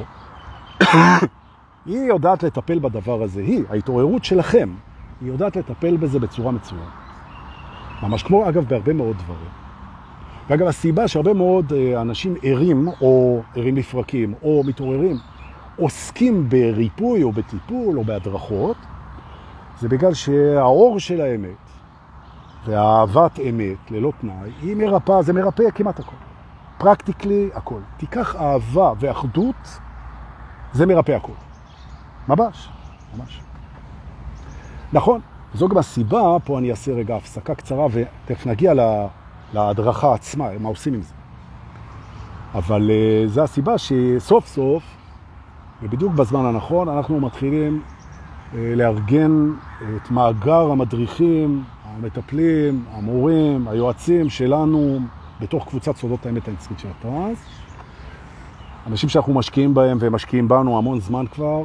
היא 1.86 1.98
יודעת 1.98 2.42
לטפל 2.42 2.78
בדבר 2.78 3.22
הזה, 3.22 3.40
היא, 3.40 3.64
ההתעוררות 3.70 4.24
שלכם, 4.24 4.68
היא 5.20 5.28
יודעת 5.28 5.56
לטפל 5.56 5.96
בזה 5.96 6.18
בצורה 6.18 6.52
מצוינת. 6.52 6.84
ממש 8.02 8.22
כמו, 8.22 8.48
אגב, 8.48 8.64
בהרבה 8.68 8.92
מאוד 8.92 9.16
דברים. 9.16 9.50
ואגב, 10.48 10.66
הסיבה 10.66 11.08
שהרבה 11.08 11.34
מאוד 11.34 11.72
אה, 11.72 12.00
אנשים 12.00 12.34
ערים, 12.42 12.88
או 13.00 13.42
ערים 13.56 13.76
לפרקים, 13.76 14.34
או 14.42 14.62
מתעוררים, 14.66 15.16
עוסקים 15.76 16.48
בריפוי 16.48 17.22
או 17.22 17.32
בטיפול 17.32 17.98
או 17.98 18.04
בהדרכות, 18.04 18.76
זה 19.80 19.88
בגלל 19.88 20.14
שהאור 20.14 21.00
של 21.00 21.20
האמת 21.20 21.68
והאהבת 22.66 23.38
אמת, 23.40 23.90
ללא 23.90 24.12
תנאי, 24.20 24.50
היא 24.62 24.76
מרפאה, 24.76 25.22
זה 25.22 25.32
מרפא 25.32 25.70
כמעט 25.74 26.00
הכל. 26.00 26.27
פרקטיקלי 26.78 27.48
הכל. 27.54 27.80
תיקח 27.96 28.36
אהבה 28.36 28.92
ואחדות, 29.00 29.80
זה 30.72 30.86
מרפא 30.86 31.12
הכל. 31.12 31.32
ממש, 32.28 32.68
ממש. 33.18 33.40
נכון, 34.92 35.20
זו 35.54 35.68
גם 35.68 35.78
הסיבה, 35.78 36.36
פה 36.44 36.58
אני 36.58 36.70
אעשה 36.70 36.92
רגע 36.92 37.16
הפסקה 37.16 37.54
קצרה 37.54 37.86
ותכף 37.92 38.46
נגיע 38.46 38.72
להדרכה 39.54 40.14
עצמה, 40.14 40.48
מה 40.60 40.68
עושים 40.68 40.94
עם 40.94 41.02
זה. 41.02 41.14
אבל 42.54 42.90
uh, 42.90 43.28
זה 43.28 43.42
הסיבה 43.42 43.74
שסוף 43.78 44.46
סוף, 44.46 44.82
ובדיוק 45.82 46.12
בזמן 46.12 46.46
הנכון, 46.46 46.88
אנחנו 46.88 47.20
מתחילים 47.20 47.82
uh, 47.82 48.56
לארגן 48.56 49.50
את 49.96 50.10
מאגר 50.10 50.70
המדריכים, 50.70 51.64
המטפלים, 51.84 52.84
המורים, 52.92 53.68
היועצים 53.68 54.30
שלנו 54.30 54.98
בתוך 55.40 55.68
קבוצת 55.68 55.96
סודות 55.96 56.26
האמת 56.26 56.48
הנצחית 56.48 56.78
של 56.78 56.88
הטרנס. 56.98 57.38
אנשים 58.86 59.08
שאנחנו 59.08 59.34
משקיעים 59.34 59.74
בהם 59.74 59.98
והם 60.00 60.14
משקיעים 60.14 60.48
בנו 60.48 60.78
המון 60.78 61.00
זמן 61.00 61.26
כבר, 61.26 61.62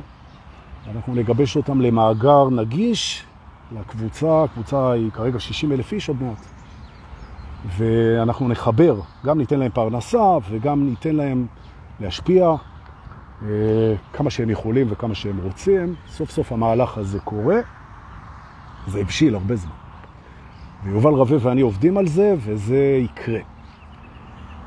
אנחנו 0.95 1.15
נגבש 1.15 1.57
אותם 1.57 1.81
למאגר 1.81 2.49
נגיש 2.49 3.23
לקבוצה, 3.71 4.43
הקבוצה 4.43 4.91
היא 4.91 5.11
כרגע 5.11 5.39
60 5.39 5.71
אלף 5.71 5.93
איש 5.93 6.09
עוד 6.09 6.17
מעט. 6.21 6.45
ואנחנו 7.77 8.47
נחבר, 8.47 8.99
גם 9.25 9.37
ניתן 9.37 9.59
להם 9.59 9.71
פרנסה 9.71 10.37
וגם 10.49 10.89
ניתן 10.89 11.15
להם 11.15 11.45
להשפיע 11.99 12.55
כמה 14.13 14.29
שהם 14.29 14.49
יכולים 14.49 14.87
וכמה 14.89 15.15
שהם 15.15 15.39
רוצים. 15.43 15.95
סוף 16.09 16.31
סוף 16.31 16.51
המהלך 16.51 16.97
הזה 16.97 17.19
קורה. 17.19 17.57
זה 18.87 18.99
הבשיל 18.99 19.35
הרבה 19.35 19.55
זמן. 19.55 19.71
ויובל 20.83 21.11
רווה 21.11 21.37
ואני 21.41 21.61
עובדים 21.61 21.97
על 21.97 22.07
זה, 22.07 22.35
וזה 22.37 22.99
יקרה. 23.03 23.39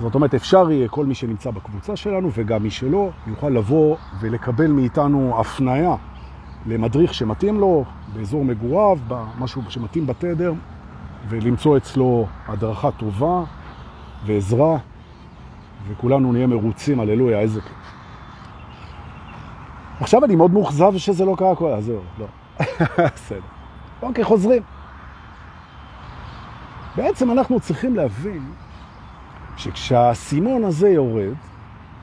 זאת 0.01 0.15
אומרת, 0.15 0.35
אפשר 0.35 0.71
יהיה 0.71 0.89
כל 0.89 1.07
מי 1.07 1.15
שנמצא 1.15 1.51
בקבוצה 1.51 1.97
שלנו, 1.97 2.31
וגם 2.35 2.63
מי 2.63 2.71
שלא, 2.71 3.11
יוכל 3.27 3.49
לבוא 3.49 3.97
ולקבל 4.21 4.67
מאיתנו 4.67 5.41
הפניה 5.41 5.95
למדריך 6.67 7.15
שמתאים 7.15 7.61
לו, 7.61 7.85
באזור 8.15 8.45
מגוריו, 8.45 8.99
משהו 9.39 9.63
שמתאים 9.69 10.07
בתדר, 10.07 10.53
ולמצוא 11.29 11.77
אצלו 11.77 12.27
הדרכה 12.49 12.91
טובה 12.91 13.45
ועזרה, 14.27 14.79
וכולנו 15.89 16.33
נהיה 16.33 16.47
מרוצים, 16.47 17.01
הללויה, 17.01 17.41
איזה 17.41 17.61
כיף. 17.61 17.73
עכשיו 20.01 20.25
אני 20.25 20.37
מאוד 20.37 20.51
מאוכזב 20.51 20.97
שזה 20.97 21.25
לא 21.25 21.35
קרה 21.39 21.57
כל... 21.57 21.73
אז 21.73 21.85
זהו, 21.85 22.01
לא. 22.19 22.27
בסדר. 23.15 23.41
אוקיי, 24.03 24.25
חוזרים. 24.25 24.63
בעצם 26.97 27.31
אנחנו 27.31 27.61
צריכים 27.61 27.97
להבין 27.97 28.43
שכשהסימון 29.57 30.65
הזה 30.65 30.89
יורד, 30.89 31.33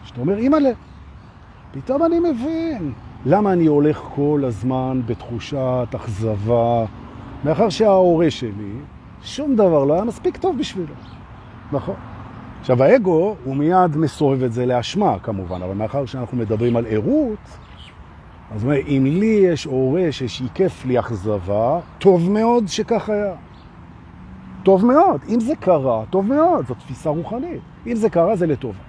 שאתה 0.04 0.22
אומר, 0.22 0.38
אימא'לה, 0.38 0.72
פתאום 1.72 2.04
אני 2.06 2.20
מבין 2.20 2.94
למה 3.26 3.54
אני 3.54 3.66
הולך 3.66 3.98
כל 4.16 4.44
הזמן 4.48 5.02
בתחושת 5.06 5.88
אכזבה, 5.96 6.86
מאחר 7.44 7.70
שההורה 7.70 8.32
שלי, 8.32 8.74
שום 9.24 9.56
דבר 9.56 9.86
לא 9.86 9.94
היה 9.94 10.04
מספיק 10.04 10.38
טוב 10.38 10.58
בשבילו. 10.58 10.94
נכון. 11.72 11.96
עכשיו, 12.60 12.84
האגו 12.84 13.36
הוא 13.44 13.56
מיד 13.56 13.98
מסובב 13.98 14.44
את 14.44 14.54
זה 14.54 14.66
להשמה, 14.66 15.20
כמובן, 15.20 15.62
אבל 15.62 15.74
מאחר 15.74 16.06
שאנחנו 16.06 16.38
מדברים 16.38 16.76
על 16.76 16.86
עירות, 16.86 17.40
אז 18.56 18.64
אומר, 18.64 18.76
אם 18.88 19.04
לי 19.20 19.42
יש 19.44 19.66
הורה 19.66 20.12
ששיקף 20.12 20.86
לי 20.86 21.00
אכזבה, 21.00 21.80
טוב 22.00 22.32
מאוד 22.32 22.68
שכך 22.68 23.10
היה. 23.10 23.34
טוב 24.64 24.86
מאוד. 24.86 25.22
אם 25.30 25.40
זה 25.40 25.56
קרה, 25.56 26.04
טוב 26.10 26.26
מאוד. 26.26 26.68
זו 26.68 26.74
תפיסה 26.74 27.10
רוחנית. 27.10 27.62
אם 27.88 27.96
זה 27.96 28.10
קרה, 28.10 28.36
זה 28.36 28.48
לטובה. 28.48 28.80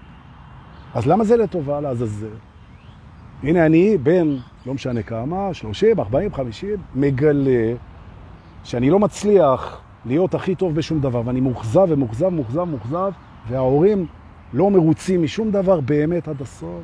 אז 0.95 1.07
למה 1.07 1.25
זה 1.25 1.37
לטובה 1.37 1.81
לעזאזל? 1.81 2.27
הנה 3.43 3.67
אני 3.67 3.99
בן, 3.99 4.37
לא 4.67 4.75
משנה 4.75 5.03
כמה, 5.03 5.55
30, 5.55 6.01
40, 6.01 6.35
50, 6.35 6.69
מגלה 6.95 7.75
שאני 8.65 8.91
לא 8.91 8.99
מצליח 8.99 9.81
להיות 10.07 10.35
הכי 10.35 10.55
טוב 10.55 10.75
בשום 10.75 11.01
דבר, 11.01 11.23
ואני 11.25 11.41
מוחזב 11.41 11.87
ומוחזב, 11.89 12.29
מוחזב, 12.29 12.65
מוחזב, 12.65 13.13
וההורים 13.49 14.07
לא 14.53 14.71
מרוצים 14.71 15.23
משום 15.23 15.51
דבר 15.51 15.81
באמת 15.81 16.29
עד 16.29 16.43
הסוף, 16.43 16.83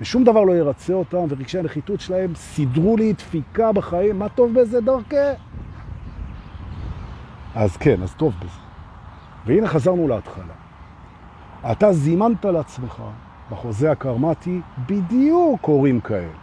ושום 0.00 0.24
דבר 0.24 0.44
לא 0.44 0.52
ירצה 0.52 0.92
אותם, 0.92 1.24
ורגשי 1.28 1.58
הנחיתות 1.58 2.00
שלהם 2.00 2.34
סידרו 2.34 2.96
לי 2.96 3.12
דפיקה 3.12 3.72
בחיים, 3.72 4.18
מה 4.18 4.28
טוב 4.28 4.60
בזה 4.60 4.80
דרכי? 4.80 5.16
אז 7.54 7.76
כן, 7.76 8.02
אז 8.02 8.14
טוב 8.14 8.34
בזה. 8.40 8.58
והנה 9.46 9.68
חזרנו 9.68 10.08
להתחלה. 10.08 10.54
אתה 11.72 11.92
זימנת 11.92 12.44
לעצמך 12.44 13.02
בחוזה 13.50 13.92
הקרמטי 13.92 14.60
בדיוק 14.86 15.64
הורים 15.64 16.00
כאלה. 16.00 16.38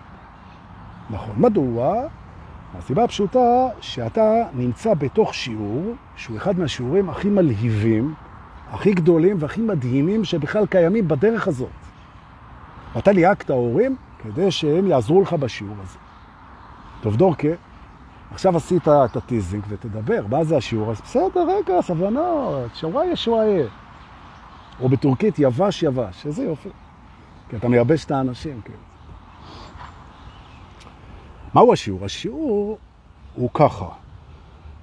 נכון. 1.10 1.36
מדוע? 1.38 2.04
הסיבה 2.78 3.04
הפשוטה 3.04 3.68
שאתה 3.82 4.44
נמצא 4.54 4.94
בתוך 4.94 5.34
שיעור 5.34 5.94
שהוא 6.16 6.38
אחד 6.38 6.60
מהשיעורים 6.60 7.10
הכי 7.10 7.30
מלהיבים, 7.30 8.14
הכי 8.72 8.94
גדולים 8.94 9.38
והכי 9.40 9.62
מדהימים 9.62 10.24
שבכלל 10.24 10.66
קיימים 10.66 11.08
בדרך 11.08 11.48
הזאת. 11.48 11.70
ואתה 12.96 13.12
ליהקת 13.12 13.50
ההורים 13.50 13.96
כדי 14.24 14.52
שהם 14.52 14.88
יעזרו 14.88 15.22
לך 15.22 15.34
בשיעור 15.34 15.76
הזה. 15.84 15.98
טוב 17.02 17.16
דורקה, 17.16 17.48
עכשיו 18.31 18.57
עשית 18.57 18.88
את 18.88 19.15
הטיזינג 19.15 19.63
ותדבר, 19.67 20.25
מה 20.29 20.43
זה 20.43 20.57
השיעור? 20.57 20.91
אז 20.91 21.01
בסדר, 21.01 21.48
רגע, 21.48 21.81
סבנות, 21.81 22.75
שוואיה 22.75 23.15
שוואיה. 23.15 23.67
או 24.79 24.89
בטורקית 24.89 25.39
יבש 25.39 25.84
יבש, 25.84 26.25
איזה 26.25 26.43
יופי. 26.43 26.69
כי 27.50 27.55
אתה 27.55 27.67
מייבש 27.67 28.05
את 28.05 28.12
האנשים, 28.12 28.62
כן. 28.62 28.74
מהו 31.54 31.73
השיעור? 31.73 32.06
השיעור 32.06 32.78
הוא 33.36 33.49
ככה, 33.54 33.88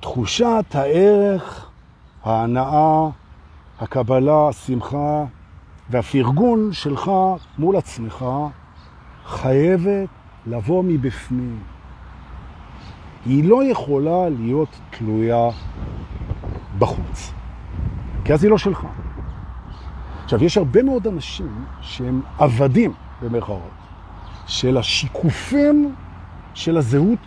תחושת 0.01 0.65
הערך, 0.75 1.71
ההנאה, 2.25 3.09
הקבלה, 3.81 4.49
השמחה 4.49 5.25
והפרגון 5.91 6.73
שלך 6.73 7.11
מול 7.59 7.77
עצמך 7.77 8.25
חייבת 9.27 10.09
לבוא 10.47 10.85
מבפנים. 10.87 11.74
היא 13.27 13.45
לא 13.45 13.65
יכולה 13.65 14.29
להיות 14.29 14.69
תלויה 14.91 15.49
בחוץ, 16.79 17.33
כי 18.25 18.33
אז 18.33 18.45
היא 18.45 18.51
לא 18.51 18.59
שלך. 18.59 18.87
עכשיו, 20.25 20.45
יש 20.45 20.57
הרבה 20.57 20.83
מאוד 20.83 21.07
אנשים 21.07 21.65
שהם 21.81 22.21
עבדים, 22.39 22.93
במרכאות, 23.23 23.71
של 24.47 24.77
השיקופים 24.77 25.95
של 26.55 26.77
הזהות 26.77 27.19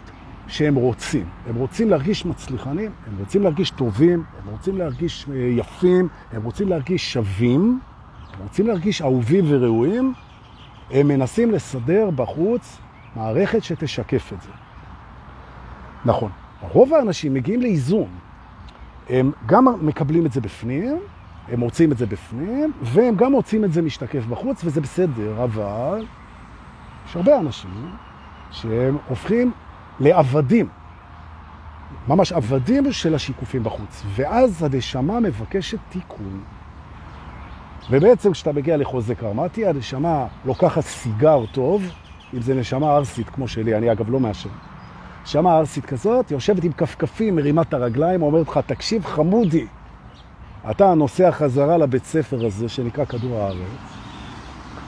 שהם 0.47 0.75
רוצים. 0.75 1.25
הם 1.49 1.55
רוצים 1.55 1.89
להרגיש 1.89 2.25
מצליחנים, 2.25 2.91
הם 3.07 3.13
רוצים 3.19 3.43
להרגיש 3.43 3.69
טובים, 3.69 4.23
הם 4.43 4.51
רוצים 4.51 4.77
להרגיש 4.77 5.25
אה, 5.29 5.35
יפים, 5.35 6.07
הם 6.31 6.43
רוצים 6.43 6.67
להרגיש 6.67 7.13
שווים, 7.13 7.79
הם 8.33 8.43
רוצים 8.43 8.67
להרגיש 8.67 9.01
אהובים 9.01 9.45
וראויים, 9.47 10.13
הם 10.91 11.07
מנסים 11.07 11.51
לסדר 11.51 12.09
בחוץ 12.15 12.77
מערכת 13.15 13.63
שתשקף 13.63 14.33
את 14.33 14.41
זה. 14.41 14.49
נכון. 16.05 16.31
רוב 16.61 16.93
האנשים 16.93 17.33
מגיעים 17.33 17.61
לאיזון. 17.61 18.07
הם 19.09 19.31
גם 19.45 19.65
מקבלים 19.81 20.25
את 20.25 20.31
זה 20.31 20.41
בפנים, 20.41 20.99
הם 21.47 21.59
מוצאים 21.59 21.91
את 21.91 21.97
זה 21.97 22.05
בפנים, 22.05 22.71
והם 22.81 23.15
גם 23.15 23.31
מוצאים 23.31 23.63
את 23.63 23.73
זה 23.73 23.81
משתקף 23.81 24.25
בחוץ, 24.25 24.61
וזה 24.65 24.81
בסדר, 24.81 25.43
אבל 25.43 26.05
יש 27.09 27.15
הרבה 27.15 27.39
אנשים 27.39 27.91
שהם 28.51 28.97
הופכים 29.07 29.51
לעבדים, 29.99 30.67
ממש 32.07 32.31
עבדים 32.31 32.91
של 32.91 33.15
השיקופים 33.15 33.63
בחוץ, 33.63 34.03
ואז 34.15 34.63
הנשמה 34.63 35.19
מבקשת 35.19 35.79
תיקון. 35.89 36.43
ובעצם 37.89 38.31
כשאתה 38.31 38.51
מגיע 38.51 38.77
לחוזה 38.77 39.15
קרמטי, 39.15 39.67
הנשמה 39.67 40.25
לוקחת 40.45 40.81
סיגר 40.83 41.45
טוב, 41.51 41.83
אם 42.33 42.41
זה 42.41 42.53
נשמה 42.53 42.95
ארסית 42.95 43.29
כמו 43.29 43.47
שלי, 43.47 43.77
אני 43.77 43.91
אגב 43.91 44.09
לא 44.09 44.19
מאשר. 44.19 44.49
נשמה 45.27 45.57
ארסית 45.57 45.85
כזאת, 45.85 46.31
יושבת 46.31 46.63
עם 46.63 46.71
כפכפים, 46.71 47.35
מרימה 47.35 47.61
את 47.61 47.73
הרגליים, 47.73 48.21
אומרת 48.21 48.47
לך, 48.47 48.59
תקשיב 48.65 49.05
חמודי, 49.05 49.67
אתה 50.71 50.93
נוסע 50.93 51.31
חזרה 51.31 51.77
לבית 51.77 52.05
ספר 52.05 52.45
הזה 52.45 52.69
שנקרא 52.69 53.05
כדור 53.05 53.39
הארץ, 53.39 53.57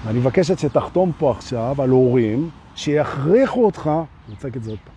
ואני 0.06 0.19
מבקשת 0.19 0.60
שתחתום 0.60 1.12
פה 1.17 1.32
עכשיו 1.32 1.82
על 1.82 1.89
הורים 1.89 2.49
שיכריחו 2.75 3.65
אותך, 3.65 3.88
אני 3.88 4.36
רוצה 4.36 4.47
להגיד 4.47 4.62
את 4.62 4.63
זה 4.63 4.71
עוד 4.71 4.80
פעם, 4.86 4.93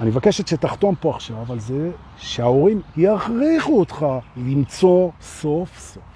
אני 0.00 0.10
מבקשת 0.10 0.48
שתחתום 0.48 0.94
פה 1.00 1.10
עכשיו 1.10 1.52
על 1.52 1.58
זה 1.58 1.90
שההורים 2.16 2.80
יכריחו 2.96 3.78
אותך 3.80 4.06
למצוא 4.36 5.10
סוף 5.20 5.78
סוף 5.78 6.15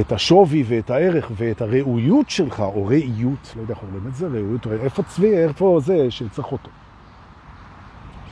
את 0.00 0.12
השווי 0.12 0.64
ואת 0.66 0.90
הערך 0.90 1.30
ואת 1.36 1.62
הראויות 1.62 2.30
שלך, 2.30 2.60
או 2.60 2.86
ראיות, 2.86 3.52
לא 3.56 3.60
יודע 3.60 3.74
איך 3.74 3.82
אומרים 3.82 4.06
את 4.06 4.14
זה, 4.14 4.26
ראויות, 4.26 4.66
איפה 4.66 5.02
צבי, 5.02 5.36
איפה 5.36 5.80
זה 5.84 6.10
שצריך 6.10 6.52
אותו? 6.52 6.70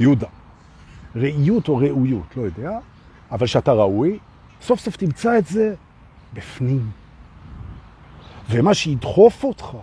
יהודה. 0.01 0.27
ראיות 1.16 1.68
או 1.68 1.77
ראויות, 1.77 2.37
לא 2.37 2.42
יודע, 2.42 2.79
אבל 3.31 3.46
שאתה 3.46 3.72
ראוי, 3.72 4.18
סוף 4.62 4.81
סוף 4.81 4.96
תמצא 4.96 5.38
את 5.38 5.46
זה 5.46 5.75
בפנים. 6.35 6.90
ומה 8.51 8.75
שידחוף 8.75 9.44
אותך 9.44 9.77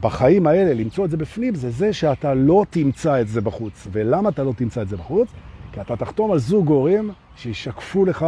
בחיים 0.00 0.46
האלה 0.46 0.74
למצוא 0.74 1.04
את 1.04 1.10
זה 1.10 1.16
בפנים, 1.16 1.54
זה 1.54 1.70
זה 1.70 1.92
שאתה 1.92 2.34
לא 2.34 2.64
תמצא 2.70 3.20
את 3.20 3.28
זה 3.28 3.40
בחוץ. 3.40 3.86
ולמה 3.92 4.28
אתה 4.28 4.44
לא 4.44 4.52
תמצא 4.56 4.82
את 4.82 4.88
זה 4.88 4.96
בחוץ? 4.96 5.28
כי 5.72 5.80
אתה 5.80 5.96
תחתום 5.96 6.32
על 6.32 6.38
זוג 6.38 6.68
הורים 6.68 7.10
שישקפו 7.36 8.04
לך 8.04 8.26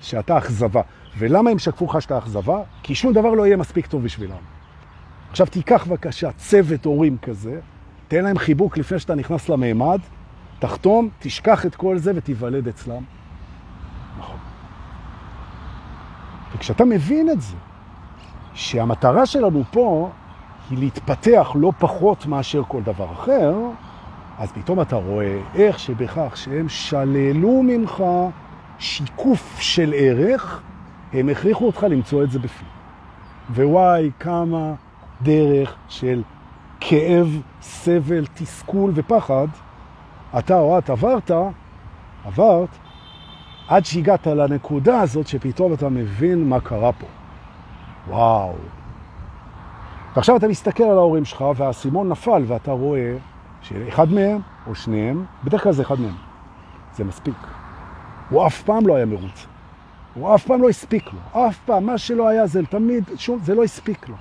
שאתה 0.00 0.38
אכזבה. 0.38 0.80
ולמה 1.18 1.50
הם 1.50 1.58
שקפו 1.58 1.86
לך 1.86 2.02
שאתה 2.02 2.18
אכזבה? 2.18 2.58
כי 2.82 2.94
שום 2.94 3.12
דבר 3.12 3.28
לא 3.28 3.46
יהיה 3.46 3.56
מספיק 3.56 3.86
טוב 3.86 4.02
בשבילם. 4.02 4.36
עכשיו 5.30 5.46
תיקח 5.46 5.86
בבקשה 5.86 6.32
צוות 6.32 6.84
הורים 6.84 7.16
כזה, 7.22 7.60
תן 8.08 8.24
להם 8.24 8.38
חיבוק 8.38 8.78
לפני 8.78 8.98
שאתה 8.98 9.14
נכנס 9.14 9.48
למעמד, 9.48 9.98
תחתום, 10.58 11.08
תשכח 11.18 11.66
את 11.66 11.76
כל 11.76 11.98
זה 11.98 12.12
ותיוולד 12.14 12.68
אצלם. 12.68 13.02
נכון. 14.18 14.36
וכשאתה 16.54 16.84
מבין 16.84 17.30
את 17.30 17.40
זה, 17.40 17.56
שהמטרה 18.54 19.26
שלנו 19.26 19.62
פה 19.70 20.10
היא 20.70 20.78
להתפתח 20.78 21.52
לא 21.54 21.72
פחות 21.78 22.26
מאשר 22.26 22.62
כל 22.68 22.82
דבר 22.82 23.12
אחר, 23.12 23.54
אז 24.38 24.52
פתאום 24.52 24.80
אתה 24.80 24.96
רואה 24.96 25.38
איך 25.54 25.78
שבכך 25.78 26.36
שהם 26.36 26.68
שללו 26.68 27.62
ממך 27.62 28.04
שיקוף 28.78 29.60
של 29.60 29.94
ערך, 29.96 30.62
הם 31.12 31.28
הכריחו 31.28 31.66
אותך 31.66 31.86
למצוא 31.90 32.24
את 32.24 32.30
זה 32.30 32.38
בפנים. 32.38 32.70
ווואי, 33.50 34.10
כמה 34.20 34.74
דרך 35.22 35.74
של 35.88 36.22
כאב, 36.80 37.42
סבל, 37.60 38.26
תסכול 38.34 38.92
ופחד 38.94 39.46
אתה 40.38 40.58
או 40.58 40.78
את 40.78 40.90
עברת, 40.90 41.30
עברת, 42.24 42.68
עד 43.68 43.84
שהגעת 43.84 44.26
לנקודה 44.26 45.00
הזאת 45.00 45.26
שפתאום 45.26 45.72
אתה 45.72 45.88
מבין 45.88 46.48
מה 46.48 46.60
קרה 46.60 46.92
פה. 46.92 47.06
וואו. 48.08 48.54
ועכשיו 50.16 50.36
אתה 50.36 50.48
מסתכל 50.48 50.84
על 50.84 50.98
ההורים 50.98 51.24
שלך 51.24 51.44
והסימון 51.56 52.08
נפל 52.08 52.44
ואתה 52.46 52.72
רואה 52.72 53.16
שאחד 53.62 54.12
מהם 54.12 54.40
או 54.66 54.74
שניהם, 54.74 55.24
בדרך 55.44 55.62
כלל 55.62 55.72
זה 55.72 55.82
אחד 55.82 56.00
מהם, 56.00 56.14
זה 56.94 57.04
מספיק. 57.04 57.36
הוא 58.30 58.46
אף 58.46 58.62
פעם 58.62 58.86
לא 58.86 58.96
היה 58.96 59.06
מרוץ. 59.06 59.46
הוא 60.14 60.34
אף 60.34 60.46
פעם 60.46 60.62
לא 60.62 60.68
הספיק 60.68 61.04
לו. 61.12 61.46
אף 61.48 61.58
פעם, 61.66 61.86
מה 61.86 61.98
שלא 61.98 62.28
היה 62.28 62.46
זה 62.46 62.66
תמיד, 62.66 63.04
שום, 63.16 63.38
זה 63.44 63.54
לא 63.54 63.64
הספיק 63.64 64.08
לו. 64.08 64.14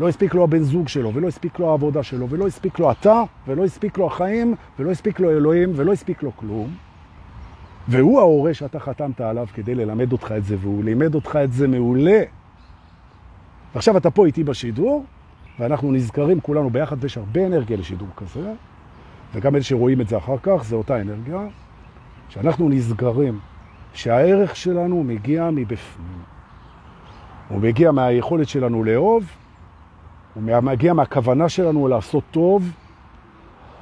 לא 0.00 0.08
הספיק 0.08 0.34
לו 0.34 0.44
הבן 0.44 0.62
זוג 0.62 0.88
שלו, 0.88 1.14
ולא 1.14 1.28
הספיק 1.28 1.58
לו 1.58 1.70
העבודה 1.70 2.02
שלו, 2.02 2.28
ולא 2.28 2.46
הספיק 2.46 2.78
לו 2.78 2.90
אתה, 2.90 3.22
ולא 3.46 3.64
הספיק 3.64 3.98
לו 3.98 4.06
החיים, 4.06 4.54
ולא 4.78 4.90
הספיק 4.90 5.20
לו 5.20 5.30
אלוהים, 5.30 5.72
ולא 5.76 5.92
הספיק 5.92 6.22
לו 6.22 6.36
כלום. 6.36 6.74
והוא 7.88 8.20
ההורה 8.20 8.54
שאתה 8.54 8.78
חתמת 8.78 9.20
עליו 9.20 9.46
כדי 9.54 9.74
ללמד 9.74 10.12
אותך 10.12 10.34
את 10.36 10.44
זה, 10.44 10.56
והוא 10.60 10.84
לימד 10.84 11.14
אותך 11.14 11.38
את 11.44 11.52
זה 11.52 11.68
מעולה. 11.68 12.22
ועכשיו 13.74 13.96
אתה 13.96 14.10
פה 14.10 14.26
איתי 14.26 14.44
בשידור, 14.44 15.04
ואנחנו 15.58 15.92
נזכרים 15.92 16.40
כולנו 16.40 16.70
ביחד, 16.70 16.96
ויש 17.00 17.18
הרבה 17.18 17.46
אנרגיה 17.46 17.76
לשידור 17.76 18.08
כזה, 18.16 18.52
וגם 19.34 19.54
אלה 19.54 19.64
שרואים 19.64 20.00
את 20.00 20.08
זה 20.08 20.16
אחר 20.16 20.36
כך, 20.42 20.64
זה 20.64 20.76
אותה 20.76 21.00
אנרגיה, 21.00 21.38
שאנחנו 22.28 22.68
נזכרים 22.68 23.38
שהערך 23.92 24.56
שלנו 24.56 25.04
מגיע 25.04 25.50
מבפנים. 25.50 26.22
הוא 27.48 27.60
מגיע 27.60 27.92
מהיכולת 27.92 28.48
שלנו 28.48 28.84
לאהוב, 28.84 29.24
הוא 30.34 30.42
מגיע 30.42 30.92
מהכוונה 30.92 31.48
שלנו 31.48 31.88
לעשות 31.88 32.24
טוב, 32.30 32.70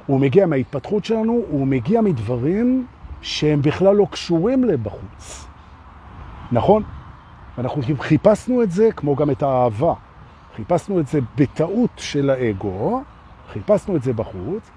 הוא 0.05 0.19
מגיע 0.19 0.45
מההתפתחות 0.45 1.05
שלנו, 1.05 1.41
הוא 1.49 1.67
מגיע 1.67 2.01
מדברים 2.01 2.85
שהם 3.21 3.61
בכלל 3.61 3.95
לא 3.95 4.07
קשורים 4.11 4.63
לבחוץ. 4.63 5.47
נכון? 6.51 6.83
אנחנו 7.57 7.81
חיפשנו 7.99 8.63
את 8.63 8.71
זה 8.71 8.89
כמו 8.95 9.15
גם 9.15 9.29
את 9.31 9.43
האהבה. 9.43 9.93
חיפשנו 10.55 10.99
את 10.99 11.07
זה 11.07 11.19
בטעות 11.37 11.89
של 11.97 12.29
האגו, 12.29 13.03
חיפשנו 13.53 13.95
את 13.95 14.03
זה 14.03 14.13
בחוץ, 14.13 14.71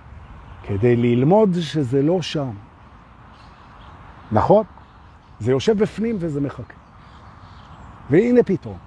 כדי 0.63 0.97
ללמוד 0.97 1.51
שזה 1.61 2.03
לא 2.03 2.23
שם. 2.23 2.51
נכון? 4.33 4.65
זה 5.41 5.51
יושב 5.51 5.79
בפנים 5.79 6.17
וזה 6.21 6.41
מחכה. 6.41 6.75
והנה 8.11 8.43
פתאום, 8.43 8.79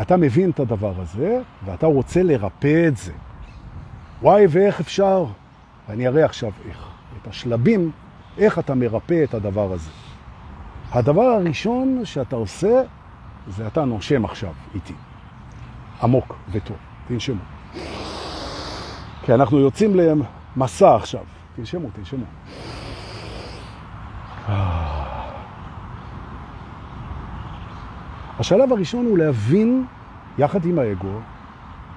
אתה 0.00 0.16
מבין 0.16 0.50
את 0.50 0.60
הדבר 0.60 1.00
הזה, 1.00 1.40
ואתה 1.64 1.86
רוצה 1.86 2.22
לרפא 2.22 2.88
את 2.88 2.96
זה. 2.96 3.12
וואי, 4.22 4.46
ואיך 4.48 4.80
אפשר? 4.80 5.24
ואני 5.88 6.08
אראה 6.08 6.24
עכשיו 6.24 6.50
איך. 6.68 6.88
את 7.22 7.28
השלבים, 7.28 7.90
איך 8.38 8.58
אתה 8.58 8.74
מרפא 8.74 9.24
את 9.24 9.34
הדבר 9.34 9.72
הזה. 9.72 9.90
הדבר 10.92 11.22
הראשון 11.22 12.00
שאתה 12.04 12.36
עושה, 12.36 12.82
זה 13.48 13.66
אתה 13.66 13.84
נושם 13.84 14.24
עכשיו 14.24 14.52
איתי. 14.74 14.94
עמוק 16.02 16.36
וטוב. 16.52 16.76
תנשמו. 17.08 17.40
כי 19.22 19.34
אנחנו 19.34 19.58
יוצאים 19.58 19.94
למסע 19.94 20.94
עכשיו. 20.96 21.24
תנשמו, 21.56 21.88
תנשמו. 21.92 22.24
השלב 28.38 28.72
הראשון 28.72 29.06
הוא 29.06 29.18
להבין, 29.18 29.84
יחד 30.38 30.64
עם 30.64 30.78
האגו, 30.78 31.18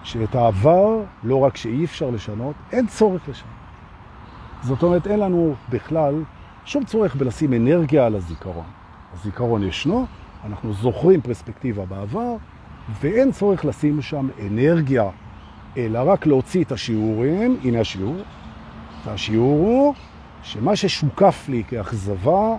שאת 0.03 0.35
העבר 0.35 1.03
לא 1.23 1.39
רק 1.39 1.57
שאי 1.57 1.85
אפשר 1.85 2.09
לשנות, 2.09 2.55
אין 2.71 2.87
צורך 2.87 3.29
לשנות. 3.29 3.51
זאת 4.61 4.83
אומרת, 4.83 5.07
אין 5.07 5.19
לנו 5.19 5.53
בכלל 5.69 6.23
שום 6.65 6.83
צורך 6.83 7.15
בלשים 7.15 7.53
אנרגיה 7.53 8.05
על 8.05 8.15
הזיכרון. 8.15 8.65
הזיכרון 9.13 9.63
ישנו, 9.63 10.05
אנחנו 10.45 10.73
זוכרים 10.73 11.21
פרספקטיבה 11.21 11.85
בעבר, 11.85 12.35
ואין 13.01 13.31
צורך 13.31 13.65
לשים 13.65 14.01
שם 14.01 14.27
אנרגיה, 14.47 15.09
אלא 15.77 15.99
רק 16.11 16.25
להוציא 16.25 16.63
את 16.63 16.71
השיעורים, 16.71 17.57
הנה 17.63 17.79
השיעור, 17.79 18.15
והשיעור 19.05 19.59
הוא 19.59 19.93
שמה 20.43 20.75
ששוקף 20.75 21.45
לי 21.49 21.63
כאכזבה 21.67 22.55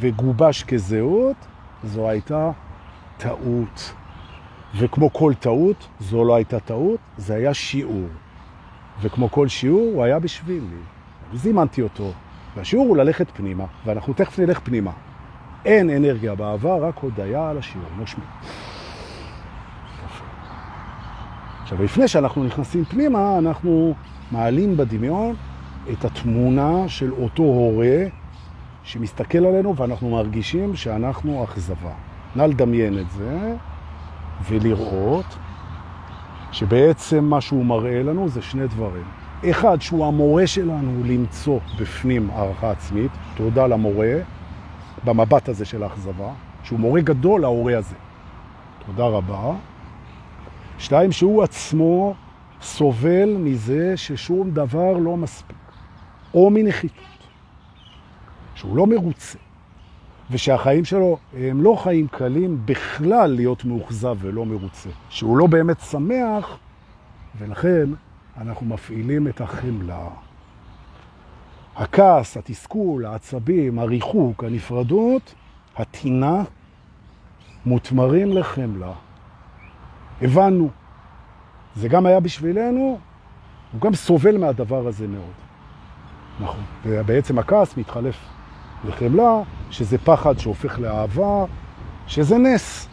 וגובש 0.00 0.64
כזהות, 0.64 1.36
זו 1.84 2.08
הייתה 2.08 2.50
טעות. 3.16 3.92
וכמו 4.76 5.12
כל 5.12 5.32
טעות, 5.40 5.88
זו 6.00 6.24
לא 6.24 6.34
הייתה 6.34 6.60
טעות, 6.60 7.00
זה 7.16 7.34
היה 7.34 7.54
שיעור. 7.54 8.08
וכמו 9.02 9.30
כל 9.30 9.48
שיעור, 9.48 9.92
הוא 9.94 10.04
היה 10.04 10.18
בשבילי. 10.18 10.76
זימנתי 11.34 11.82
אותו. 11.82 12.12
והשיעור 12.56 12.88
הוא 12.88 12.96
ללכת 12.96 13.26
פנימה, 13.34 13.64
ואנחנו 13.84 14.14
תכף 14.14 14.38
נלך 14.38 14.60
פנימה. 14.60 14.90
אין 15.64 15.90
אנרגיה 15.90 16.34
בעבר, 16.34 16.84
רק 16.84 16.98
הודיה 16.98 17.50
על 17.50 17.58
השיעור, 17.58 17.88
נושמים. 17.96 18.26
עכשיו, 21.62 21.82
לפני 21.82 22.08
שאנחנו 22.08 22.44
נכנסים 22.44 22.84
פנימה, 22.84 23.38
אנחנו 23.38 23.94
מעלים 24.32 24.76
בדמיון 24.76 25.36
את 25.92 26.04
התמונה 26.04 26.88
של 26.88 27.12
אותו 27.12 27.42
הורה 27.42 28.04
שמסתכל 28.82 29.38
עלינו 29.38 29.76
ואנחנו 29.76 30.10
מרגישים 30.10 30.76
שאנחנו 30.76 31.44
אכזבה. 31.44 31.92
נא 32.36 32.42
לדמיין 32.42 32.98
את 32.98 33.10
זה 33.10 33.54
ולראות 34.48 35.36
שבעצם 36.52 37.24
מה 37.24 37.40
שהוא 37.40 37.64
מראה 37.64 38.02
לנו 38.02 38.28
זה 38.28 38.42
שני 38.42 38.66
דברים. 38.66 39.04
אחד, 39.50 39.82
שהוא 39.82 40.06
המורה 40.06 40.46
שלנו 40.46 41.04
למצוא 41.04 41.58
בפנים 41.80 42.30
הערכה 42.30 42.70
עצמית, 42.70 43.10
תודה 43.36 43.66
למורה, 43.66 44.14
במבט 45.04 45.48
הזה 45.48 45.64
של 45.64 45.82
האכזבה, 45.82 46.30
שהוא 46.64 46.80
מורה 46.80 47.00
גדול 47.00 47.40
להורה 47.40 47.78
הזה. 47.78 47.94
תודה 48.86 49.04
רבה. 49.04 49.52
שתיים, 50.78 51.12
שהוא 51.12 51.42
עצמו 51.42 52.14
סובל 52.62 53.36
מזה 53.38 53.96
ששום 53.96 54.50
דבר 54.50 54.92
לא 54.92 55.16
מספיק, 55.16 55.57
או 56.34 56.50
מנחיתות, 56.50 57.18
שהוא 58.54 58.76
לא 58.76 58.86
מרוצה. 58.86 59.38
ושהחיים 60.30 60.84
שלו 60.84 61.18
הם 61.36 61.62
לא 61.62 61.80
חיים 61.82 62.08
קלים 62.08 62.62
בכלל 62.64 63.30
להיות 63.30 63.64
מאוכזב 63.64 64.16
ולא 64.20 64.46
מרוצה, 64.46 64.88
שהוא 65.08 65.38
לא 65.38 65.46
באמת 65.46 65.80
שמח, 65.80 66.58
ולכן 67.38 67.90
אנחנו 68.36 68.66
מפעילים 68.66 69.28
את 69.28 69.40
החמלה. 69.40 70.08
הכעס, 71.76 72.36
התסכול, 72.36 73.06
העצבים, 73.06 73.78
הריחוק, 73.78 74.44
הנפרדות, 74.44 75.34
התינה, 75.76 76.42
מותמרים 77.66 78.32
לחמלה. 78.32 78.92
הבנו. 80.22 80.68
זה 81.76 81.88
גם 81.88 82.06
היה 82.06 82.20
בשבילנו, 82.20 82.98
הוא 83.72 83.80
גם 83.80 83.94
סובל 83.94 84.38
מהדבר 84.38 84.86
הזה 84.86 85.08
מאוד. 85.08 85.47
נכון. 86.40 86.60
ובעצם 86.84 87.38
הכעס 87.38 87.76
מתחלף 87.76 88.16
לחמלה, 88.84 89.40
שזה 89.70 89.98
פחד 89.98 90.38
שהופך 90.38 90.78
לאהבה, 90.78 91.44
שזה 92.06 92.38
נס. 92.38 92.88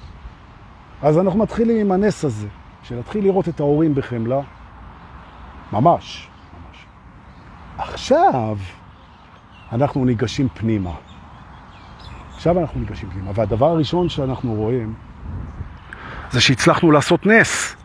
אז 1.02 1.18
אנחנו 1.18 1.40
מתחילים 1.40 1.78
עם 1.78 1.92
הנס 1.92 2.26
הזה, 2.26 2.48
שנתחיל 2.84 3.24
לראות 3.24 3.50
את 3.50 3.60
ההורים 3.60 3.96
בחמלה. 3.96 4.42
ממש, 5.72 6.28
ממש. 6.54 6.86
עכשיו 7.78 8.58
אנחנו 9.72 10.06
ניגשים 10.06 10.48
פנימה. 10.50 10.92
עכשיו 12.36 12.60
אנחנו 12.60 12.80
ניגשים 12.80 13.10
פנימה, 13.10 13.32
והדבר 13.34 13.66
הראשון 13.66 14.10
שאנחנו 14.10 14.54
רואים 14.54 14.94
זה 16.32 16.42
שהצלחנו 16.42 16.92
לעשות 16.92 17.26
נס. 17.26 17.76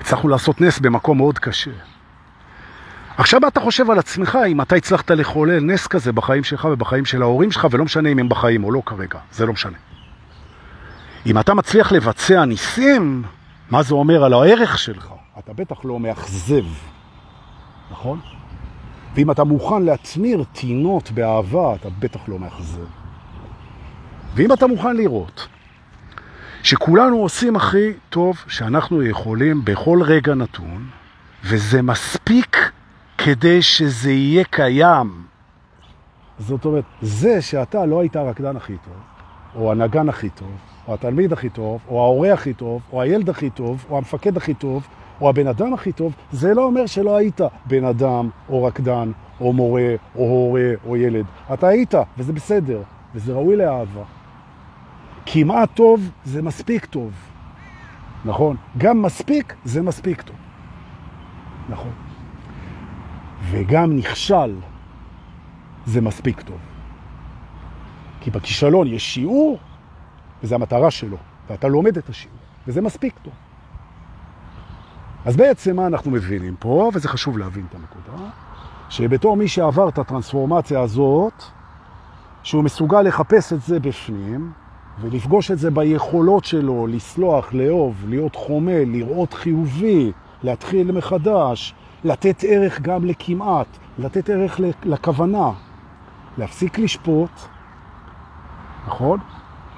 הצלחנו 0.00 0.28
לעשות 0.28 0.60
נס 0.60 0.78
במקום 0.78 1.16
מאוד 1.16 1.38
קשה. 1.38 1.70
עכשיו 3.18 3.40
אתה 3.48 3.60
חושב 3.60 3.90
על 3.90 3.98
עצמך 3.98 4.38
אם 4.48 4.60
אתה 4.60 4.76
הצלחת 4.76 5.10
לחולל 5.10 5.60
נס 5.60 5.86
כזה 5.86 6.12
בחיים 6.12 6.44
שלך 6.44 6.68
ובחיים 6.72 7.04
של 7.04 7.22
ההורים 7.22 7.50
שלך, 7.50 7.66
ולא 7.70 7.84
משנה 7.84 8.08
אם 8.08 8.18
הם 8.18 8.28
בחיים 8.28 8.64
או 8.64 8.72
לא 8.72 8.82
כרגע, 8.86 9.18
זה 9.32 9.46
לא 9.46 9.52
משנה. 9.52 9.76
אם 11.26 11.38
אתה 11.38 11.54
מצליח 11.54 11.92
לבצע 11.92 12.44
ניסים, 12.44 13.22
מה 13.70 13.82
זה 13.82 13.94
אומר 13.94 14.24
על 14.24 14.32
הערך 14.32 14.78
שלך? 14.78 15.12
אתה 15.38 15.52
בטח 15.52 15.84
לא 15.84 16.00
מאכזב, 16.00 16.64
נכון? 17.90 18.20
ואם 19.14 19.30
אתה 19.30 19.44
מוכן 19.44 19.82
להצמיר 19.82 20.44
תינות 20.52 21.10
באהבה, 21.10 21.74
אתה 21.74 21.88
בטח 21.98 22.20
לא 22.28 22.38
מאכזב. 22.38 22.86
ואם 24.34 24.52
אתה 24.52 24.66
מוכן 24.66 24.96
לראות 24.96 25.48
שכולנו 26.62 27.16
עושים 27.16 27.56
הכי 27.56 27.92
טוב 28.10 28.36
שאנחנו 28.48 29.02
יכולים 29.02 29.64
בכל 29.64 29.98
רגע 30.02 30.34
נתון, 30.34 30.86
וזה 31.44 31.82
מספיק 31.82 32.70
כדי 33.18 33.62
שזה 33.62 34.12
יהיה 34.12 34.44
קיים. 34.44 35.22
זאת 36.38 36.64
אומרת, 36.64 36.84
זה 37.02 37.42
שאתה 37.42 37.86
לא 37.86 38.00
היית 38.00 38.16
הרקדן 38.16 38.56
הכי 38.56 38.76
טוב, 38.84 38.94
או 39.54 39.72
הנגן 39.72 40.08
הכי 40.08 40.28
טוב, 40.28 40.52
או 40.88 40.94
התלמיד 40.94 41.32
הכי 41.32 41.48
טוב, 41.48 41.80
או 41.88 42.02
ההורה 42.02 42.32
הכי 42.32 42.54
טוב, 42.54 42.82
או 42.92 43.02
הילד 43.02 43.28
הכי 43.28 43.50
טוב, 43.50 43.86
או 43.90 43.96
המפקד 43.98 44.36
הכי 44.36 44.54
טוב, 44.54 44.86
או 45.20 45.28
הבן 45.28 45.46
אדם 45.46 45.74
הכי 45.74 45.92
טוב, 45.92 46.12
זה 46.32 46.54
לא 46.54 46.64
אומר 46.64 46.86
שלא 46.86 47.16
היית 47.16 47.40
בן 47.66 47.84
אדם, 47.84 48.30
או 48.48 48.64
רקדן, 48.64 49.10
או 49.40 49.52
מורה, 49.52 49.94
או 50.14 50.22
הורה, 50.22 50.70
או 50.86 50.96
ילד. 50.96 51.24
אתה 51.54 51.68
היית, 51.68 51.94
וזה 52.18 52.32
בסדר, 52.32 52.82
וזה 53.14 53.32
ראוי 53.32 53.56
לאהבה. 53.56 54.02
כמעט 55.26 55.70
טוב 55.74 56.10
זה 56.24 56.42
מספיק 56.42 56.84
טוב. 56.84 57.12
נכון? 58.24 58.56
גם 58.78 59.02
מספיק 59.02 59.54
זה 59.64 59.82
מספיק 59.82 60.22
טוב. 60.22 60.36
נכון. 61.68 62.05
וגם 63.50 63.96
נכשל 63.96 64.54
זה 65.86 66.00
מספיק 66.00 66.40
טוב. 66.40 66.58
כי 68.20 68.30
בכישלון 68.30 68.86
יש 68.86 69.14
שיעור, 69.14 69.58
וזה 70.42 70.54
המטרה 70.54 70.90
שלו, 70.90 71.16
ואתה 71.48 71.68
לומד 71.68 71.98
את 71.98 72.08
השיעור, 72.08 72.38
וזה 72.66 72.80
מספיק 72.80 73.14
טוב. 73.22 73.32
אז 75.24 75.36
בעצם 75.36 75.76
מה 75.76 75.86
אנחנו 75.86 76.10
מבינים 76.10 76.56
פה, 76.58 76.90
וזה 76.94 77.08
חשוב 77.08 77.38
להבין 77.38 77.66
את 77.70 77.74
הנקודה, 77.74 78.30
שבתור 78.88 79.36
מי 79.36 79.48
שעבר 79.48 79.88
את 79.88 79.98
הטרנספורמציה 79.98 80.80
הזאת, 80.80 81.42
שהוא 82.42 82.64
מסוגל 82.64 83.02
לחפש 83.02 83.52
את 83.52 83.62
זה 83.62 83.80
בפנים, 83.80 84.52
ולפגוש 85.00 85.50
את 85.50 85.58
זה 85.58 85.70
ביכולות 85.70 86.44
שלו, 86.44 86.86
לסלוח, 86.86 87.52
לאהוב, 87.52 88.04
להיות 88.08 88.36
חומה, 88.36 88.84
לראות 88.86 89.34
חיובי, 89.34 90.12
להתחיל 90.42 90.92
מחדש, 90.92 91.74
לתת 92.04 92.44
ערך 92.48 92.80
גם 92.80 93.04
לכמעט, 93.04 93.66
לתת 93.98 94.30
ערך 94.30 94.60
לכוונה, 94.84 95.50
להפסיק 96.38 96.78
לשפוט, 96.78 97.30
נכון? 98.86 99.18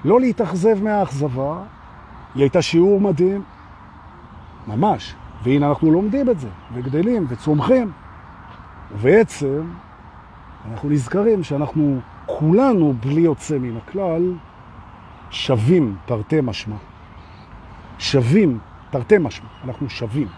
לא 0.04 0.20
להתאכזב 0.20 0.82
מהאכזבה, 0.82 1.62
היא 2.34 2.42
הייתה 2.42 2.62
שיעור 2.62 3.00
מדהים, 3.00 3.42
ממש, 4.66 5.14
והנה 5.42 5.68
אנחנו 5.68 5.90
לומדים 5.90 6.30
את 6.30 6.40
זה, 6.40 6.48
וגדלים 6.74 7.26
וצומחים, 7.28 7.92
ובעצם 8.92 9.70
אנחנו 10.70 10.90
נזכרים 10.90 11.44
שאנחנו 11.44 12.00
כולנו, 12.26 12.94
בלי 13.00 13.20
יוצא 13.20 13.58
מן 13.58 13.76
הכלל, 13.76 14.32
שווים 15.30 15.96
תרתי 16.06 16.40
משמע. 16.42 16.76
שווים 17.98 18.58
תרתי 18.90 19.18
משמע, 19.18 19.48
אנחנו 19.64 19.90
שווים. 19.90 20.28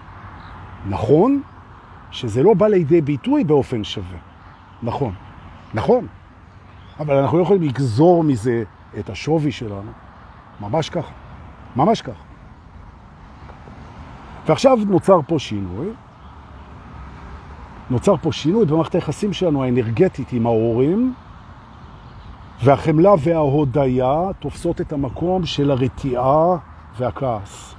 נכון 0.88 1.42
שזה 2.10 2.42
לא 2.42 2.54
בא 2.54 2.66
לידי 2.66 3.00
ביטוי 3.00 3.44
באופן 3.44 3.84
שווה. 3.84 4.18
נכון. 4.82 5.12
נכון. 5.74 6.06
אבל 7.00 7.16
אנחנו 7.16 7.38
לא 7.38 7.42
יכולים 7.42 7.62
לגזור 7.62 8.24
מזה 8.24 8.62
את 8.98 9.10
השווי 9.10 9.52
שלנו. 9.52 9.90
ממש 10.60 10.90
ככה. 10.90 11.12
ממש 11.76 12.02
ככה. 12.02 12.22
ועכשיו 14.46 14.78
נוצר 14.88 15.20
פה 15.26 15.38
שינוי. 15.38 15.86
נוצר 17.90 18.16
פה 18.16 18.32
שינוי 18.32 18.66
במערכת 18.66 18.94
היחסים 18.94 19.32
שלנו 19.32 19.64
האנרגטית 19.64 20.32
עם 20.32 20.46
ההורים, 20.46 21.14
והחמלה 22.64 23.12
וההודיה 23.18 24.14
תופסות 24.38 24.80
את 24.80 24.92
המקום 24.92 25.46
של 25.46 25.70
הרתיעה 25.70 26.56
והכעס. 26.98 27.74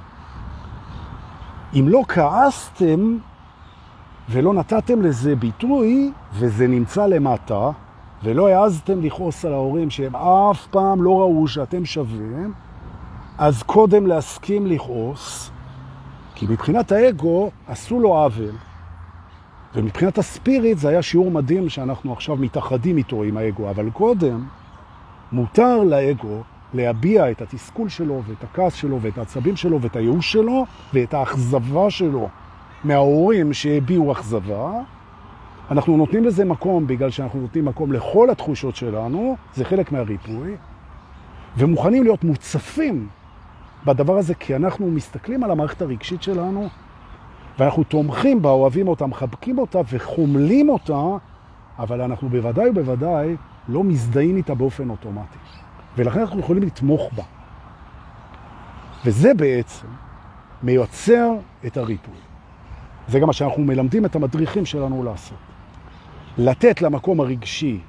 אם 1.73 1.85
לא 1.89 2.01
כעסתם 2.07 3.17
ולא 4.29 4.53
נתתם 4.53 5.01
לזה 5.01 5.35
ביטוי, 5.35 6.11
וזה 6.33 6.67
נמצא 6.67 7.05
למטה, 7.05 7.69
ולא 8.23 8.47
העזתם 8.47 9.01
לכעוס 9.01 9.45
על 9.45 9.53
ההורים 9.53 9.89
שהם 9.89 10.15
אף 10.15 10.67
פעם 10.67 11.03
לא 11.03 11.19
ראו 11.19 11.47
שאתם 11.47 11.85
שווים, 11.85 12.53
אז 13.37 13.63
קודם 13.63 14.07
להסכים 14.07 14.67
לכעוס, 14.67 15.51
כי 16.35 16.45
מבחינת 16.49 16.91
האגו 16.91 17.51
עשו 17.67 17.99
לו 17.99 18.17
עוול, 18.17 18.55
ומבחינת 19.75 20.17
הספיריט 20.17 20.77
זה 20.77 20.89
היה 20.89 21.01
שיעור 21.01 21.31
מדהים 21.31 21.69
שאנחנו 21.69 22.13
עכשיו 22.13 22.35
מתאחדים 22.35 22.97
איתו 22.97 23.23
עם 23.23 23.37
האגו, 23.37 23.69
אבל 23.69 23.89
קודם 23.89 24.45
מותר 25.31 25.83
לאגו 25.83 26.41
להביע 26.73 27.31
את 27.31 27.41
התסכול 27.41 27.89
שלו 27.89 28.21
ואת 28.27 28.43
הכעס 28.43 28.73
שלו 28.73 29.01
ואת 29.01 29.17
העצבים 29.17 29.55
שלו 29.55 29.81
ואת 29.81 29.95
הייאוש 29.95 30.31
שלו 30.31 30.65
ואת 30.93 31.13
האכזבה 31.13 31.89
שלו 31.89 32.29
מההורים 32.83 33.53
שהביעו 33.53 34.11
אכזבה. 34.11 34.71
אנחנו 35.71 35.97
נותנים 35.97 36.23
לזה 36.23 36.45
מקום 36.45 36.87
בגלל 36.87 37.09
שאנחנו 37.09 37.41
נותנים 37.41 37.65
מקום 37.65 37.91
לכל 37.91 38.29
התחושות 38.29 38.75
שלנו, 38.75 39.35
זה 39.53 39.65
חלק 39.65 39.91
מהריפוי, 39.91 40.55
ומוכנים 41.57 42.03
להיות 42.03 42.23
מוצפים 42.23 43.07
בדבר 43.85 44.17
הזה 44.17 44.35
כי 44.35 44.55
אנחנו 44.55 44.91
מסתכלים 44.91 45.43
על 45.43 45.51
המערכת 45.51 45.81
הרגשית 45.81 46.23
שלנו 46.23 46.67
ואנחנו 47.59 47.83
תומכים 47.83 48.41
בה, 48.41 48.49
אוהבים 48.49 48.87
אותה, 48.87 49.05
מחבקים 49.05 49.57
אותה 49.57 49.79
וחומלים 49.91 50.69
אותה, 50.69 51.01
אבל 51.79 52.01
אנחנו 52.01 52.29
בוודאי 52.29 52.69
ובוודאי 52.69 53.35
לא 53.67 53.83
מזדהים 53.83 54.37
איתה 54.37 54.55
באופן 54.55 54.89
אוטומטי. 54.89 55.37
ולכן 55.97 56.19
אנחנו 56.19 56.39
יכולים 56.39 56.63
לתמוך 56.63 57.09
בה. 57.15 57.23
וזה 59.05 59.33
בעצם 59.33 59.87
מייצר 60.63 61.31
את 61.65 61.77
הריפוי. 61.77 62.30
זה 63.11 63.19
גם 63.19 63.27
מה 63.27 63.33
שאנחנו 63.33 63.63
מלמדים 63.63 64.05
את 64.05 64.15
המדריכים 64.15 64.65
שלנו 64.65 65.03
לעשות. 65.03 65.37
לתת 66.37 66.81
למקום 66.81 67.19
הרגשי 67.19 67.79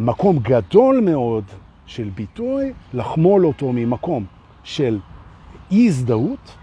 מקום 0.00 0.38
גדול 0.38 1.00
מאוד 1.00 1.44
של 1.86 2.10
ביטוי, 2.14 2.72
לחמול 2.94 3.46
אותו 3.46 3.72
ממקום 3.72 4.24
של 4.64 4.98
אי-הזדהות, 5.70 6.56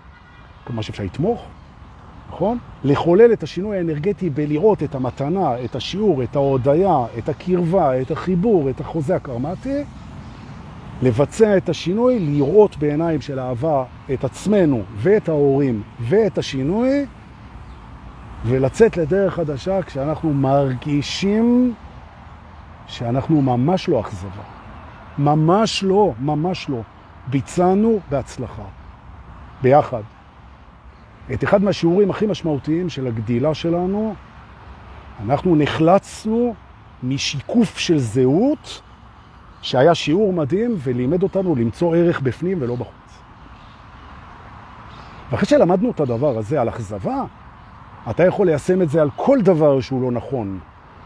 כלומר 0.63 0.81
שאפשר 0.81 1.03
לתמוך, 1.03 1.45
נכון? 2.29 2.57
לחולל 2.83 3.33
את 3.33 3.43
השינוי 3.43 3.77
האנרגטי 3.77 4.29
בלראות 4.29 4.83
את 4.83 4.95
המתנה, 4.95 5.63
את 5.65 5.75
השיעור, 5.75 6.23
את 6.23 6.35
ההודיה, 6.35 7.05
את 7.17 7.29
הקרבה, 7.29 8.01
את 8.01 8.11
החיבור, 8.11 8.69
את 8.69 8.79
החוזה 8.79 9.15
הקרמטי, 9.15 9.83
לבצע 11.01 11.57
את 11.57 11.69
השינוי, 11.69 12.19
לראות 12.19 12.77
בעיניים 12.77 13.21
של 13.21 13.39
אהבה 13.39 13.83
את 14.13 14.23
עצמנו 14.23 14.83
ואת 14.97 15.29
ההורים 15.29 15.81
ואת 15.99 16.37
השינוי, 16.37 17.05
ולצאת 18.43 18.97
לדרך 18.97 19.33
חדשה 19.33 19.81
כשאנחנו 19.81 20.33
מרגישים 20.33 21.73
שאנחנו 22.87 23.41
ממש 23.41 23.89
לא 23.89 23.99
אכזבה. 23.99 24.43
ממש 25.17 25.83
לא, 25.83 26.13
ממש 26.19 26.69
לא. 26.69 26.81
ביצענו 27.27 27.99
בהצלחה. 28.09 28.63
ביחד. 29.61 30.01
את 31.33 31.43
אחד 31.43 31.63
מהשיעורים 31.63 32.09
הכי 32.09 32.25
משמעותיים 32.25 32.89
של 32.89 33.07
הגדילה 33.07 33.53
שלנו, 33.53 34.15
אנחנו 35.23 35.55
נחלצנו 35.55 36.55
משיקוף 37.03 37.77
של 37.77 37.97
זהות, 37.97 38.81
שהיה 39.61 39.95
שיעור 39.95 40.33
מדהים 40.33 40.75
ולימד 40.77 41.23
אותנו 41.23 41.55
למצוא 41.55 41.95
ערך 41.95 42.19
בפנים 42.19 42.57
ולא 42.61 42.75
בחוץ. 42.75 43.19
ואחרי 45.31 45.47
שלמדנו 45.47 45.91
את 45.91 45.99
הדבר 45.99 46.37
הזה 46.37 46.61
על 46.61 46.69
אכזבה, 46.69 47.23
אתה 48.09 48.25
יכול 48.25 48.47
ליישם 48.47 48.81
את 48.81 48.89
זה 48.89 49.01
על 49.01 49.09
כל 49.15 49.41
דבר 49.41 49.81
שהוא 49.81 50.01
לא 50.01 50.11
נכון. 50.11 50.59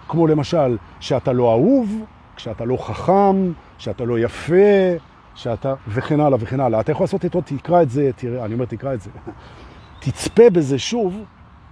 כמו 0.08 0.28
למשל, 0.28 0.78
שאתה 1.00 1.34
לא 1.34 1.52
אהוב, 1.52 2.04
כשאתה 2.36 2.66
לא 2.66 2.78
חכם, 2.78 3.52
שאתה 3.78 4.06
לא 4.06 4.20
יפה, 4.20 4.54
שאתה... 5.36 5.74
וכן 5.88 6.20
הלאה 6.20 6.38
וכן 6.42 6.60
הלאה. 6.60 6.80
אתה 6.80 6.92
יכול 6.92 7.04
לעשות 7.04 7.24
איתו, 7.24 7.42
תקרא 7.42 7.82
את 7.82 7.90
זה, 7.90 8.10
תראה, 8.16 8.46
אני 8.46 8.54
אומר 8.54 8.66
תקרא 8.66 8.94
את 8.94 9.02
זה. 9.02 9.10
תצפה 10.02 10.50
בזה 10.50 10.80
שוב, 10.80 11.24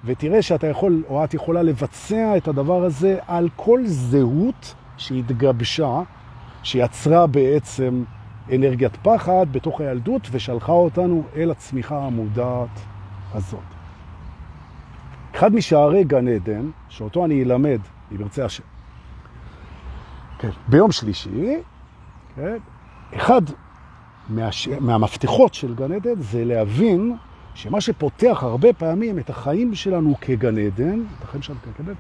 ותראה 0.05 0.41
שאתה 0.41 0.67
יכול, 0.67 1.03
או 1.09 1.23
את 1.23 1.33
יכולה 1.33 1.63
לבצע 1.63 2.37
את 2.37 2.47
הדבר 2.47 2.83
הזה 2.83 3.17
על 3.27 3.49
כל 3.55 3.81
זהות 3.85 4.75
שהתגבשה, 4.97 6.01
שיצרה 6.63 7.27
בעצם 7.27 8.03
אנרגיית 8.53 8.95
פחד 9.01 9.45
בתוך 9.51 9.81
הילדות, 9.81 10.27
ושלחה 10.31 10.71
אותנו 10.71 11.23
אל 11.35 11.51
הצמיחה 11.51 12.05
המודעת 12.05 12.79
הזאת. 13.33 13.76
אחד 15.37 15.55
משערי 15.55 16.03
גן 16.03 16.27
עדן, 16.27 16.69
שאותו 16.89 17.25
אני 17.25 17.43
אלמד, 17.43 17.79
אם 18.11 18.21
ירצה 18.21 18.45
השם, 18.45 18.63
כן, 20.39 20.49
ביום 20.67 20.91
שלישי, 20.91 21.55
כן, 22.35 22.57
אחד 23.15 23.41
מהש... 24.29 24.67
מהמפתחות 24.67 25.53
של 25.53 25.75
גן 25.75 25.91
עדן 25.91 26.21
זה 26.21 26.45
להבין 26.45 27.15
שמה 27.53 27.81
שפותח 27.81 28.39
הרבה 28.41 28.73
פעמים 28.73 29.19
את 29.19 29.29
החיים 29.29 29.75
שלנו 29.75 30.15
כגן 30.21 30.57
עדן, 30.57 31.01
את 31.17 31.23
החיים 31.23 31.41
שלנו 31.41 31.59
כגן 31.61 31.85
עדן, 31.85 31.93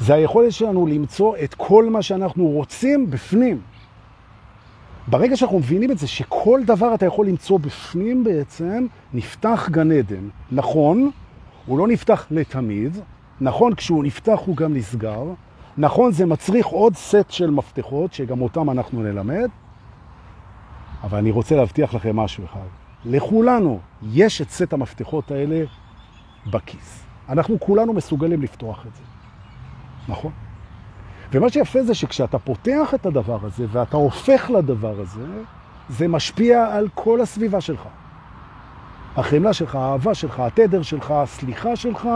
זה 0.00 0.14
היכולת 0.14 0.52
שלנו 0.52 0.86
למצוא 0.86 1.36
את 1.44 1.54
כל 1.54 1.90
מה 1.90 2.02
שאנחנו 2.02 2.46
רוצים 2.46 3.10
בפנים. 3.10 3.60
ברגע 5.08 5.36
שאנחנו 5.36 5.58
מבינים 5.58 5.90
את 5.90 5.98
זה, 5.98 6.06
שכל 6.06 6.60
דבר 6.66 6.94
אתה 6.94 7.06
יכול 7.06 7.26
למצוא 7.26 7.58
בפנים 7.58 8.24
בעצם, 8.24 8.86
נפתח 9.14 9.68
גן 9.70 9.92
עדן. 9.92 10.28
נכון, 10.52 11.10
הוא 11.70 11.78
לא 11.78 11.88
נפתח 11.88 12.26
לתמיד, 12.30 12.98
נכון, 13.40 13.74
כשהוא 13.74 14.04
נפתח 14.04 14.38
הוא 14.46 14.56
גם 14.56 14.74
נסגר, 14.74 15.24
נכון, 15.78 16.12
זה 16.12 16.26
מצריך 16.26 16.66
עוד 16.66 16.94
סט 16.94 17.30
של 17.30 17.50
מפתחות, 17.50 18.12
שגם 18.12 18.40
אותם 18.40 18.70
אנחנו 18.70 19.02
נלמד, 19.02 19.48
אבל 21.02 21.18
אני 21.18 21.30
רוצה 21.30 21.56
להבטיח 21.56 21.94
לכם 21.94 22.16
משהו 22.16 22.44
אחד. 22.44 22.66
לכולנו 23.04 23.80
יש 24.02 24.40
את 24.40 24.50
סט 24.50 24.72
המפתחות 24.72 25.30
האלה 25.30 25.64
בכיס. 26.46 27.04
אנחנו 27.28 27.60
כולנו 27.60 27.92
מסוגלים 27.92 28.42
לפתוח 28.42 28.86
את 28.86 28.94
זה. 28.94 29.02
נכון? 30.08 30.32
ומה 31.32 31.50
שיפה 31.50 31.82
זה 31.82 31.94
שכשאתה 31.94 32.38
פותח 32.38 32.94
את 32.94 33.06
הדבר 33.06 33.38
הזה 33.42 33.66
ואתה 33.72 33.96
הופך 33.96 34.50
לדבר 34.50 35.00
הזה, 35.00 35.26
זה 35.88 36.08
משפיע 36.08 36.74
על 36.74 36.88
כל 36.94 37.20
הסביבה 37.20 37.60
שלך. 37.60 37.88
החמלה 39.16 39.52
שלך, 39.52 39.74
האהבה 39.74 40.14
שלך, 40.14 40.40
התדר 40.40 40.82
שלך, 40.82 41.10
הסליחה 41.10 41.76
שלך, 41.76 42.08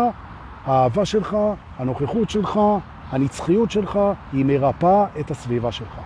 האהבה 0.64 1.04
שלך, 1.04 1.37
הנוכחות 1.78 2.30
שלך, 2.30 2.61
הנצחיות 3.11 3.70
שלך, 3.70 3.98
היא 4.33 4.44
מרפאה 4.44 5.07
את 5.20 5.30
הסביבה 5.30 5.72
שלך. 5.72 6.00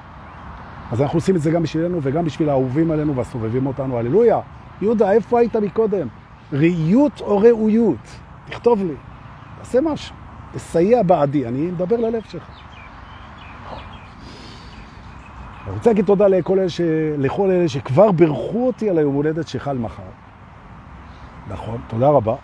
אז 0.93 1.03
אנחנו 1.03 1.17
עושים 1.17 1.37
את 1.37 1.43
זה 1.43 1.51
גם 1.51 1.63
בשבילנו 1.63 1.99
וגם 2.03 2.25
בשביל 2.25 2.49
האהובים 2.49 2.91
עלינו 2.91 3.17
והסובבים 3.17 3.67
אותנו. 3.67 3.99
הללויה. 3.99 4.41
יהודה, 4.83 5.13
איפה 5.13 5.41
היית 5.41 5.57
מקודם? 5.57 6.09
ראיות 6.53 7.21
או 7.21 7.39
ראויות? 7.39 8.19
תכתוב 8.47 8.85
לי. 8.85 8.95
תעשה 9.59 9.81
משהו. 9.81 10.15
תסייע 10.53 11.03
בעדי. 11.03 11.47
אני 11.47 11.61
מדבר 11.61 11.97
ללב 11.97 12.23
שלך. 12.29 12.49
אני 15.67 15.77
רוצה 15.77 15.91
להגיד 15.91 16.05
תודה 16.05 16.29
לכל 16.29 16.59
אלה, 16.59 16.69
ש... 16.69 16.81
לכל 17.19 17.51
אלה 17.51 17.69
שכבר 17.69 18.13
ברכו 18.13 18.67
אותי 18.67 18.91
על 18.91 18.99
היום 18.99 19.15
הולדת 19.15 19.49
שחל 19.49 19.79
מחר. 19.79 20.03
נכון, 21.51 21.81
תודה 21.89 22.09
רבה. 22.09 22.35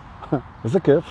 איזה 0.63 0.79
כיף. 0.79 1.03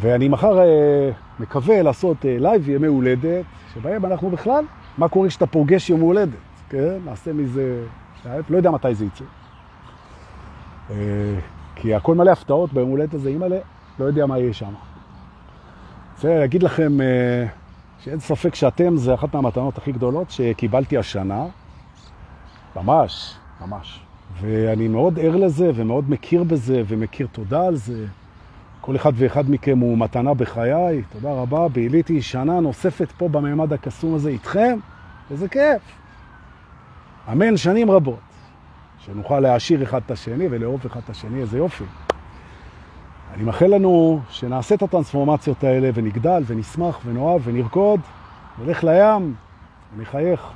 ואני 0.00 0.28
מחר 0.28 0.58
אה, 0.58 1.10
מקווה 1.40 1.82
לעשות 1.82 2.24
אה, 2.24 2.36
לייב 2.38 2.68
ימי 2.68 2.86
הולדת, 2.86 3.44
שבהם 3.74 4.04
אנחנו 4.04 4.30
בכלל, 4.30 4.64
מה 4.98 5.08
קורה 5.08 5.28
כשאתה 5.28 5.46
פוגש 5.46 5.90
יום 5.90 6.00
הולדת, 6.00 6.38
כן? 6.68 6.98
נעשה 7.04 7.32
מזה, 7.32 7.84
לא 8.48 8.56
יודע 8.56 8.70
מתי 8.70 8.94
זה 8.94 9.04
יצא. 9.04 9.24
אה, 10.90 10.96
כי 11.74 11.94
הכל 11.94 12.14
מלא 12.14 12.30
הפתעות 12.30 12.72
ביום 12.72 12.90
הולדת 12.90 13.14
הזה, 13.14 13.28
אימא'לה, 13.28 13.58
לא 13.98 14.04
יודע 14.04 14.26
מה 14.26 14.38
יהיה 14.38 14.52
שם. 14.52 14.72
רוצה 16.14 16.38
להגיד 16.38 16.62
לכם 16.62 17.00
אה, 17.00 17.46
שאין 17.98 18.20
ספק 18.20 18.54
שאתם 18.54 18.96
זה 18.96 19.14
אחת 19.14 19.34
מהמתנות 19.34 19.78
הכי 19.78 19.92
גדולות 19.92 20.30
שקיבלתי 20.30 20.98
השנה. 20.98 21.44
ממש, 22.76 23.36
ממש. 23.60 24.07
ואני 24.40 24.88
מאוד 24.88 25.18
ער 25.18 25.36
לזה 25.36 25.70
ומאוד 25.74 26.10
מכיר 26.10 26.42
בזה 26.42 26.82
ומכיר 26.86 27.26
תודה 27.32 27.66
על 27.66 27.76
זה. 27.76 28.06
כל 28.80 28.96
אחד 28.96 29.12
ואחד 29.14 29.50
מכם 29.50 29.78
הוא 29.78 29.98
מתנה 29.98 30.34
בחיי, 30.34 31.02
תודה 31.12 31.32
רבה. 31.32 31.68
ביליתי 31.68 32.22
שנה 32.22 32.60
נוספת 32.60 33.12
פה 33.12 33.28
במעמד 33.28 33.72
הקסום 33.72 34.14
הזה 34.14 34.30
איתכם, 34.30 34.78
איזה 35.30 35.48
כיף. 35.48 35.82
אמן 37.32 37.56
שנים 37.56 37.90
רבות, 37.90 38.18
שנוכל 38.98 39.40
להעשיר 39.40 39.82
אחד 39.82 40.00
את 40.06 40.10
השני 40.10 40.46
ולאהוב 40.50 40.80
אחד 40.86 41.00
את 41.04 41.10
השני, 41.10 41.40
איזה 41.40 41.58
יופי. 41.58 41.84
אני 43.34 43.42
מאחל 43.44 43.66
לנו 43.66 44.20
שנעשה 44.30 44.74
את 44.74 44.82
הטרנספורמציות 44.82 45.64
האלה 45.64 45.90
ונגדל 45.94 46.42
ונשמח 46.46 47.00
ונאהב 47.04 47.40
ונרקוד, 47.44 48.00
נלך 48.58 48.84
לים 48.84 49.34
ונחייך. 49.96 50.52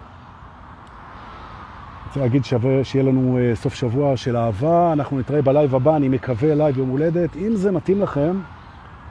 רוצה 2.13 2.21
להגיד 2.21 2.45
שווה 2.45 2.85
שיהיה 2.85 3.05
לנו 3.05 3.39
אה, 3.39 3.57
סוף 3.57 3.75
שבוע 3.75 4.17
של 4.17 4.37
אהבה, 4.37 4.93
אנחנו 4.93 5.19
נתראה 5.19 5.43
בלייב 5.43 5.75
הבא, 5.75 5.97
אני 5.97 6.09
מקווה 6.09 6.55
לייב 6.55 6.79
יום 6.79 6.89
הולדת. 6.89 7.37
אם 7.37 7.57
זה 7.57 7.73
מתאים 7.73 8.01
לכם, 8.03 8.41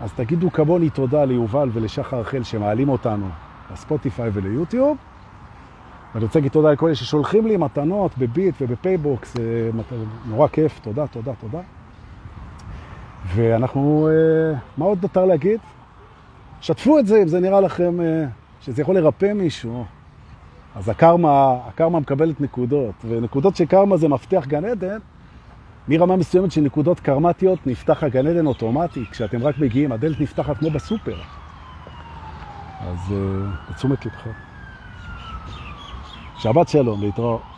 אז 0.02 0.14
תגידו 0.14 0.52
כמוני 0.52 0.90
תודה 0.90 1.26
ליובל 1.26 1.70
ולשחר 1.74 2.22
אחל 2.22 2.44
שמעלים 2.44 2.90
אותנו 2.90 3.28
לספוטיפיי 3.74 4.30
וליוטיוב. 4.34 4.98
ואני 6.14 6.26
רוצה 6.26 6.40
להגיד 6.40 6.52
תודה 6.52 6.72
לכל 6.72 6.86
אלה 6.86 6.96
ששולחים 6.96 7.48
לי 7.48 7.58
מתנות 7.58 8.12
בביט 8.18 8.56
ובפייבוקס, 8.62 9.34
זה 9.34 9.70
נורא 10.26 10.48
כיף, 10.48 10.80
תודה, 10.80 11.08
תודה, 11.08 11.32
תודה. 11.42 11.60
ואנחנו, 13.36 14.10
אה, 14.10 14.58
מה 14.78 14.86
עוד 14.86 14.98
נותר 15.02 15.26
להגיד? 15.26 15.60
שתפו 16.62 17.00
את 17.00 17.08
זה 17.08 17.22
אם 17.22 17.28
זה 17.28 17.40
נראה 17.40 17.62
לכם 17.62 17.98
שזה 18.62 18.82
יכול 18.82 18.96
לרפא 18.96 19.34
מישהו. 19.34 19.86
אז 20.76 20.90
הקרמה, 20.90 21.58
הקרמה 21.68 22.00
מקבלת 22.00 22.42
נקודות, 22.42 22.96
ונקודות 23.06 23.56
של 23.56 23.66
קרמה 23.66 23.98
זה 23.98 24.08
מפתח 24.08 24.46
גן 24.48 24.66
עדן, 24.66 24.98
מרמה 25.88 26.16
מסוימת 26.16 26.52
של 26.52 26.62
נקודות 26.62 27.00
קרמטיות 27.00 27.68
נפתח 27.68 28.04
הגן 28.04 28.28
עדן 28.28 28.46
אוטומטי, 28.46 29.06
כשאתם 29.12 29.44
רק 29.44 29.58
מגיעים, 29.60 29.92
הדלת 29.92 30.22
נפתחת 30.22 30.58
כמו 30.58 30.70
בסופר. 30.70 31.16
אז 32.80 32.98
uh, 33.10 33.72
לתשומת 33.72 34.06
לבכם. 34.06 34.32
שבת 36.38 36.70
שלום, 36.70 37.02
להתראות. 37.02 37.51